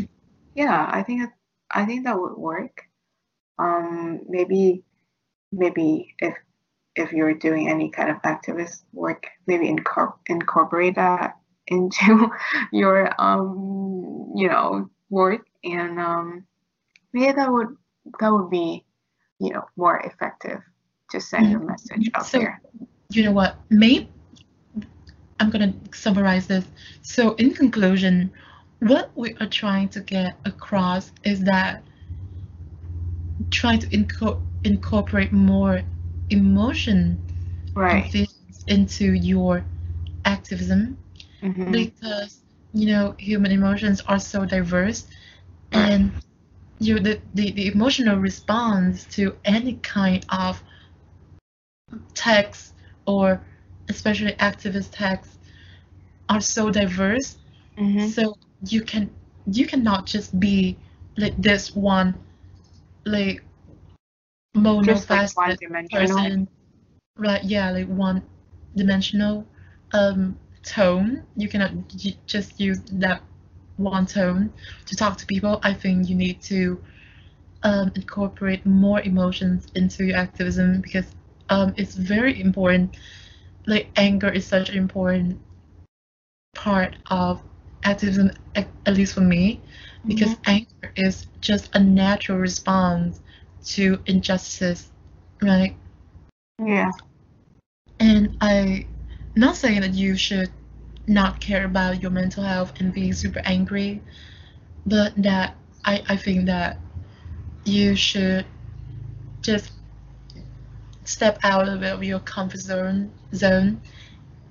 [0.55, 1.35] yeah, I think that-
[1.71, 2.83] I think that would work.
[3.59, 4.83] Um, maybe
[5.53, 6.35] maybe if
[6.97, 11.37] if you're doing any kind of activist work, maybe incor- incorporate that
[11.69, 12.31] into
[12.73, 16.47] your um you know work and um
[17.13, 17.77] maybe that would
[18.21, 18.85] that would be
[19.39, 20.61] you know more effective
[21.11, 22.61] to send your message out So- there.
[23.13, 23.57] You know what?
[23.71, 24.09] Maybe
[25.41, 26.65] I'm gonna summarize this.
[27.03, 28.31] So in conclusion,
[28.81, 31.83] what we are trying to get across is that
[33.51, 35.83] trying to inco- incorporate more
[36.31, 37.19] emotion
[37.75, 38.15] Right.
[38.69, 39.65] into your
[40.25, 40.97] activism
[41.41, 42.41] hmm because
[42.73, 45.07] you know human emotions are so diverse
[45.73, 46.13] and
[46.79, 50.63] you the, the, the emotional response to any kind of
[52.15, 52.75] text
[53.07, 53.41] or
[53.89, 55.39] especially activist text
[56.29, 57.37] are so diverse.
[57.77, 59.11] Hmm so you can
[59.47, 60.77] you cannot just be
[61.17, 62.15] like this one
[63.05, 63.43] like
[64.85, 66.29] like monofaceted dimensional.
[66.29, 66.49] person
[67.17, 67.43] right?
[67.45, 68.23] Yeah like one
[68.77, 69.47] dimensional
[69.93, 71.73] um tone you cannot
[72.27, 73.23] just use that
[73.77, 74.53] one tone
[74.87, 76.83] to talk to people i think you need to
[77.63, 81.07] um, incorporate more emotions into your activism because
[81.51, 82.97] um, it's very important
[83.67, 85.39] like anger is such an important
[86.55, 87.43] part of
[87.85, 89.61] activism at, at least for me
[90.07, 93.21] because anger is just a natural response
[93.65, 94.91] to injustice
[95.43, 95.77] right?
[96.65, 96.91] Yeah.
[97.99, 98.87] And I
[99.35, 100.51] not saying that you should
[101.07, 104.01] not care about your mental health and being super angry,
[104.87, 106.79] but that I, I think that
[107.65, 108.47] you should
[109.43, 109.73] just
[111.05, 113.81] step out of your comfort zone zone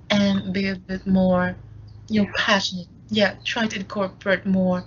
[0.10, 1.56] and be a bit more
[2.10, 2.88] you know passionate.
[3.10, 4.84] Yeah try to incorporate more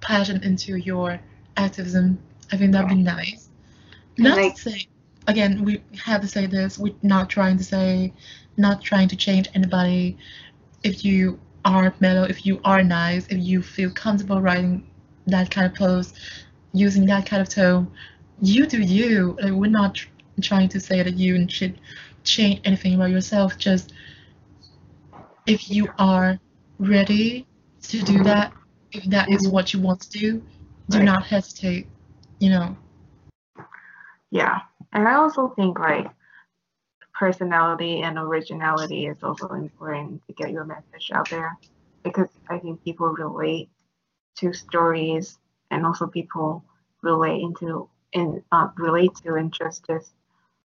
[0.00, 1.20] passion into your
[1.56, 2.18] activism.
[2.52, 3.48] I think that'd be nice.
[4.16, 4.87] Not like- to say
[5.28, 8.12] again we have to say this we're not trying to say
[8.56, 10.16] not trying to change anybody
[10.82, 14.84] if you are mellow if you are nice if you feel comfortable writing
[15.26, 16.16] that kind of post
[16.72, 17.90] using that kind of tone
[18.40, 20.08] you do you like, we're not tr-
[20.40, 21.78] trying to say that you should
[22.24, 23.92] change anything about yourself just
[25.46, 26.38] if you are
[26.78, 27.46] ready
[27.82, 28.52] to do that
[28.92, 30.42] if that is what you want to do
[30.88, 31.04] do Right.
[31.04, 31.86] not hesitate
[32.38, 32.76] you know
[34.30, 34.60] Yeah.
[34.92, 36.08] And I also think like
[37.18, 41.56] personality and originality is also important to get your message out there
[42.04, 43.68] because I think people relate
[44.36, 45.38] to stories
[45.70, 46.64] and also people
[47.02, 50.12] relate into in uh, relate to injustice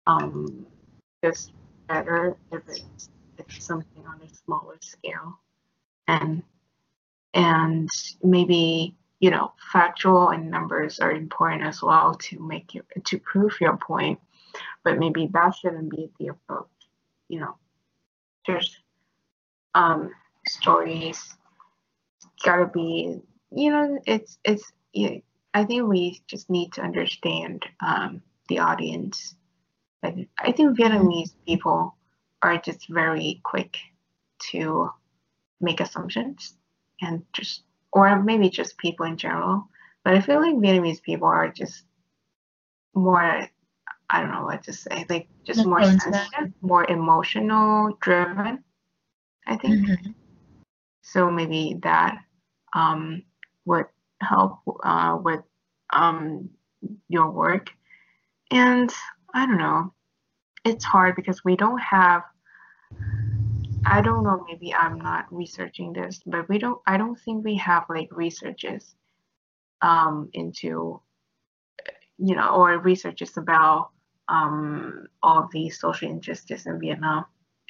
[0.06, 0.66] um
[1.24, 1.52] just
[1.88, 3.08] better if it's
[3.38, 5.38] it's something on a smaller scale.
[6.08, 6.42] And
[7.34, 7.88] and
[8.22, 13.60] maybe you know factual and numbers are important as well to make you to prove
[13.60, 14.18] your point.
[14.82, 16.68] But maybe that shouldn't be the approach
[17.30, 17.56] you know.
[18.46, 18.76] There's
[19.74, 20.10] um
[20.46, 21.36] stories
[22.44, 23.20] gotta be
[23.52, 24.72] you know it's it's
[25.54, 29.36] i think we just need to understand um the audience.
[30.02, 31.94] I, I think vietnamese people
[32.42, 33.76] are just very quick
[34.50, 34.90] to
[35.60, 36.56] make assumptions
[37.00, 37.62] and just
[37.92, 39.68] or maybe just people in general
[40.04, 41.84] but i feel like vietnamese people are just
[42.94, 43.20] more
[44.10, 46.30] i don't know what to say like just More more prone to that.
[46.32, 48.62] sensitive more emotional driven
[49.46, 50.14] i think Mhm.
[51.02, 52.18] so maybe that
[52.74, 53.22] um,
[53.64, 53.86] would
[54.20, 55.40] help uh, with
[55.92, 56.48] um,
[57.08, 57.68] your work
[58.50, 58.92] and
[59.34, 59.92] i don't know
[60.64, 62.22] it's hard because we don't have
[63.84, 67.56] i don't know maybe i'm not researching this but we don't i don't think we
[67.56, 68.94] have like researches
[69.82, 71.00] um, into
[72.18, 73.90] you know or researches about
[74.28, 77.24] um, all the social injustice in vietnam.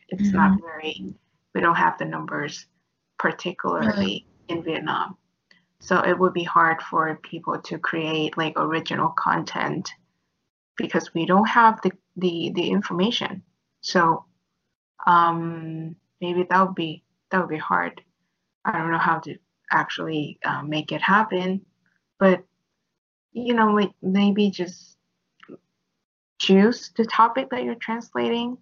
[0.08, 1.14] It's not very
[1.54, 2.66] we don't have the numbers
[3.18, 5.16] particularly in vietnam.
[5.78, 9.90] So it would be hard for people to create like original content
[10.76, 13.42] because we don't have the the, the information.
[13.80, 14.24] So
[15.06, 18.00] um, maybe that would be that would be hard.
[18.64, 19.36] I don't know how to
[19.72, 21.64] actually uh, make it happen
[22.20, 22.44] but
[23.32, 24.96] you know maybe just
[26.38, 28.56] choose the topic that you're translating.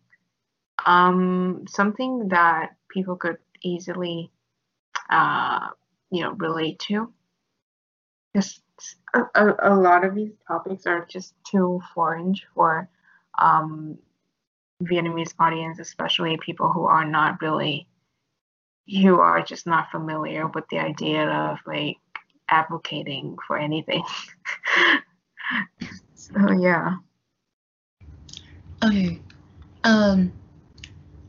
[0.86, 4.30] Um, something that people could easily
[5.10, 5.68] uh,
[6.10, 7.12] you know relate to.
[8.32, 8.60] Because
[9.14, 12.88] a, a, a lot of these topics are just too foreign for
[13.40, 13.98] um,
[14.82, 17.86] vietnamese audience especially people who are not really
[19.02, 21.96] who are just not familiar with the idea of like
[22.48, 24.02] advocating for anything
[26.14, 26.94] so yeah
[28.82, 29.20] Okay.
[29.84, 30.32] Um,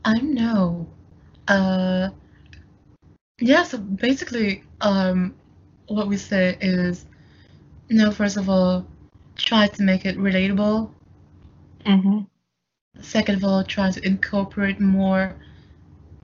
[0.04, 0.86] I know.
[1.48, 2.10] Uh,
[3.38, 3.62] yeah.
[3.64, 5.34] So basically, um,
[5.88, 7.06] what we say is,
[7.88, 8.12] you no.
[8.12, 8.86] First of all,
[9.36, 10.92] try to make it relatable.
[11.84, 12.20] mm-hmm.
[12.98, 15.34] Second of all, try to incorporate more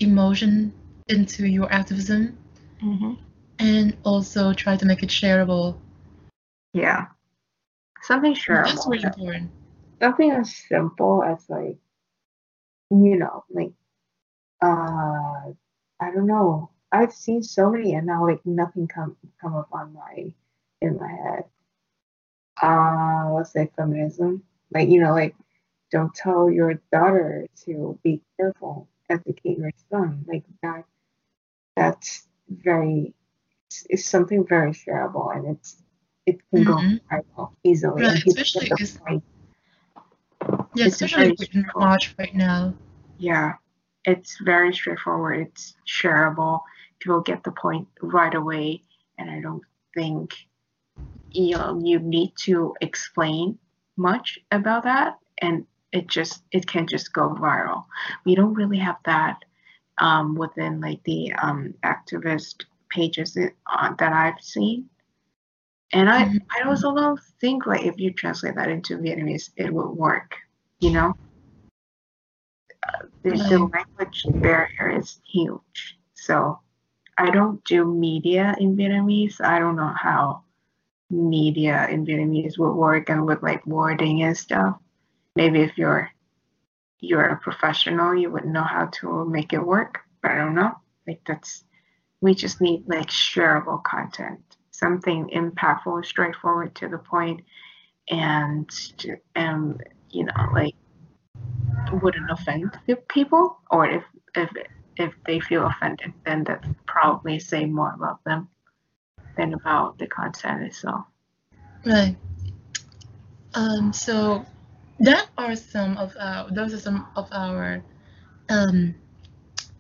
[0.01, 0.73] emotion
[1.09, 2.37] into your activism,
[2.83, 3.15] Mm-hmm.
[3.59, 5.77] and also try to make it shareable.
[6.73, 7.07] yeah
[8.03, 8.65] something shareable.
[8.65, 9.51] That's really important.
[10.01, 11.77] something as simple as like
[12.91, 13.73] you know like
[14.63, 15.51] uh
[16.01, 19.93] i don't know i've seen so many and now like nothing come come up on
[19.95, 20.33] my
[20.81, 21.45] in my head
[22.63, 24.43] uh let's say feminism
[24.73, 25.35] like you know like
[25.93, 30.85] don't tell your daughter to be careful educate your son like that
[31.77, 33.15] that's very
[33.69, 35.83] it's, it's something very shareable and it's
[36.27, 36.67] it can Mhm.
[36.67, 39.25] go viral easily Right, especially get the is- point
[40.75, 41.75] Yeah, It's especially straightforward.
[41.89, 42.75] March right now.
[43.19, 43.55] Yeah,
[44.05, 45.47] it's very straightforward.
[45.49, 46.61] It's shareable.
[46.99, 48.83] People get the point right away,
[49.19, 49.63] and I don't
[49.95, 50.35] think
[51.31, 53.59] you know you need to explain
[53.97, 55.67] much about that, and
[55.97, 57.87] it just it can just go viral.
[58.27, 59.45] We don't really have that
[59.99, 64.91] um, within like the um, activist pages that, uh, that I've seen.
[65.93, 66.41] And I, Mhm.
[66.51, 70.37] I also don't think like if you translate that into Vietnamese, it would work
[70.81, 71.15] you know
[72.89, 76.59] uh, the, the language barrier is huge so
[77.19, 80.43] i don't do media in vietnamese i don't know how
[81.11, 84.77] media in vietnamese would work and with like wording and stuff
[85.37, 86.11] maybe if you're
[87.01, 90.73] you're a professional you would know how to make it work but i don't know.
[91.07, 91.63] Like that's
[92.21, 97.43] we just need like shareable content something impactful straightforward to the point
[98.09, 98.69] and
[99.37, 99.79] um
[100.11, 100.75] you know like
[102.03, 104.03] wouldn't offend the people or if
[104.35, 104.51] if
[104.97, 108.49] if they feel offended then that probably say more about them
[109.37, 111.05] than about the content itself.
[111.85, 112.17] Right.
[113.55, 114.45] Um so
[115.01, 117.83] that are some of our those are some of our
[118.49, 118.95] um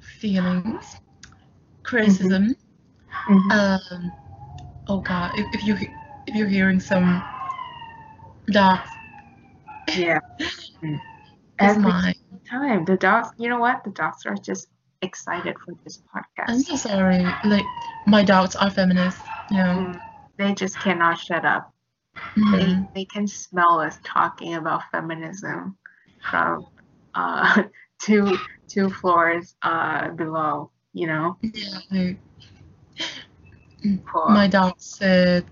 [0.01, 0.97] feelings.
[1.83, 2.57] Criticism.
[3.29, 3.51] Mhm.
[3.53, 4.13] um
[4.89, 5.77] oh god if, if you
[6.27, 7.23] if you're hearing some
[8.51, 8.91] dogs
[9.97, 10.19] yeah.
[10.83, 11.01] It's
[11.59, 12.15] every mine.
[12.51, 12.85] time.
[12.85, 13.83] The dogs you know what?
[13.85, 14.69] The dogs are just
[15.03, 16.49] excited for this podcast.
[16.49, 17.25] i'm so sorry.
[17.45, 17.67] Like
[18.07, 19.75] my dogs are feminists you know?
[19.87, 20.01] Mm,
[20.39, 21.73] they just cannot shut up.
[22.53, 25.77] They, they can smell us talking about feminism
[26.31, 26.67] from
[27.15, 27.63] uh
[28.01, 28.39] two
[28.69, 31.37] two floors uh below you know?
[31.43, 32.19] Yeah like,
[34.11, 35.45] for my dog said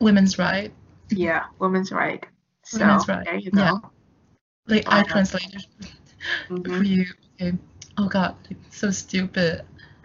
[0.00, 0.72] women's right.
[1.10, 2.24] Yeah women's right.
[2.64, 3.72] So Women's right, there you yeah.
[4.66, 5.64] like i Uh, translated
[6.48, 6.86] for Mhm.
[6.86, 7.04] you.
[7.40, 7.58] Okay.
[7.98, 8.36] Oh god.
[8.70, 9.64] So stupid.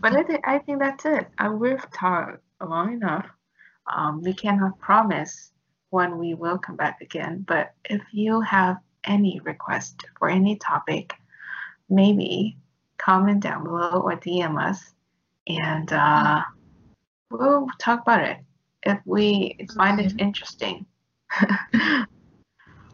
[0.00, 1.28] But I think I think that's it.
[1.38, 3.26] Uh, we've talked long enough.
[3.94, 5.52] Um, we cannot promise
[5.90, 7.44] when we will come back again.
[7.46, 11.14] But if you have any request for any topic,
[11.88, 12.56] maybe
[12.98, 14.94] comment down below or DM us,
[15.46, 16.42] and uh,
[17.30, 18.38] we'll talk about it
[18.82, 20.86] if we find it interesting.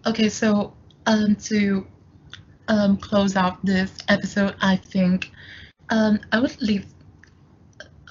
[0.05, 0.74] Okay, so
[1.07, 1.86] um, to
[2.66, 5.30] um, close out this episode, I think
[5.90, 6.86] um, I would leave.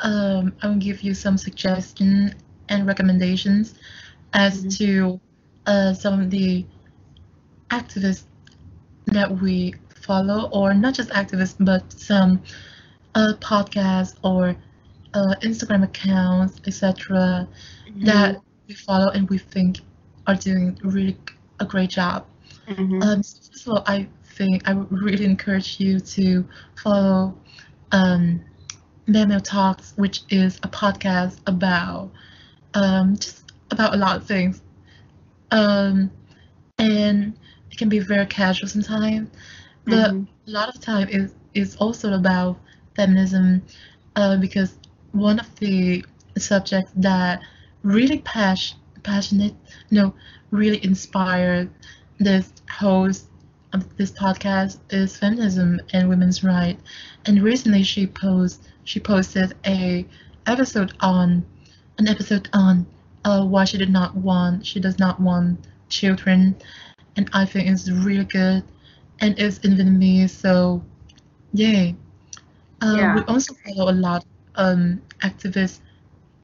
[0.01, 2.31] Um, I will give you some suggestions
[2.71, 3.75] and recommendations
[4.33, 4.77] as Mhm.
[4.79, 5.21] to
[5.67, 6.65] uh, some of the
[7.69, 8.23] activists
[9.07, 12.41] that we follow, or not just activists, but some
[13.15, 14.55] uh, podcasts or
[15.13, 17.47] uh, Instagram accounts, etc.
[18.03, 19.81] that we follow and we think
[20.27, 21.17] are doing really
[21.59, 22.25] a great job.
[22.67, 23.03] Mhm.
[23.03, 26.45] Um, so first of all, I think I would really encourage you to
[26.75, 27.35] follow
[27.91, 28.41] um,
[29.07, 32.11] Memo Talks, which is a podcast about
[32.73, 34.61] um, just about a lot of things.
[35.51, 36.11] Um,
[36.77, 37.37] and
[37.71, 39.29] it can be very casual sometimes,
[39.87, 40.27] but Mhm.
[40.47, 42.59] a lot of time is is also about
[42.95, 43.63] feminism
[44.15, 44.77] uh, because
[45.11, 46.03] one of the
[46.37, 47.41] subjects that
[47.83, 49.55] really pas- passionate
[49.91, 50.13] no
[50.51, 51.69] really inspired
[52.19, 53.27] this host
[53.73, 56.81] of this podcast is feminism and women's rights
[57.25, 60.05] and recently she post she posted a
[60.45, 61.43] episode on
[61.97, 62.85] an episode on
[63.25, 66.55] uh, why she did not want she does not want children
[67.15, 68.63] and I think it's really good
[69.19, 70.83] and it's in Vietnamese so
[71.53, 71.95] yay
[72.81, 73.13] uh, Yeah.
[73.13, 74.25] we also follow a lot
[74.55, 75.81] um activist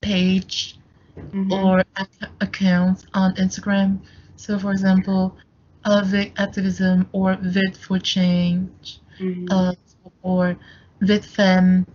[0.02, 0.78] page
[1.34, 1.50] Mhm.
[1.50, 4.00] or ac- accounts on Instagram.
[4.36, 5.36] So, for example,
[5.86, 9.48] uh, Viet Activism or Viets for Change Mhm.
[9.50, 9.74] uh,
[10.22, 10.58] or
[11.02, 11.86] VietFem.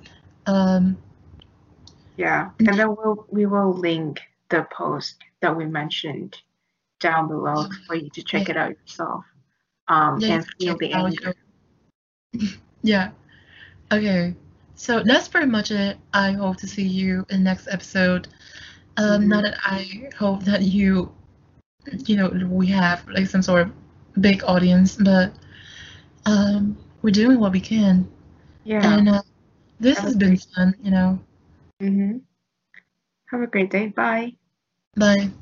[0.47, 0.97] Um,
[2.23, 6.40] Yeah, and then we'll we will link the post that we mentioned
[7.01, 9.24] down below for you to check it out yourself.
[9.89, 11.35] Um, yeah, and feel the anger.
[12.82, 13.11] yeah.
[13.90, 14.36] Okay.
[14.77, 15.97] So that's pretty much it.
[16.15, 18.28] I hope to see you in the next episode.
[18.99, 19.27] Um, Mhm.
[19.27, 21.12] Not that I hope that you,
[22.07, 23.73] you know, we have like some sort of
[24.20, 25.35] big audience, but
[26.24, 28.07] um, we're doing what we can.
[28.62, 28.97] Yeah.
[28.97, 29.23] And uh,
[29.81, 31.19] this has been fun, you know.
[31.83, 32.25] Hmm
[33.33, 33.89] Have a great day.
[33.89, 34.37] Bye.
[34.97, 35.33] Bye.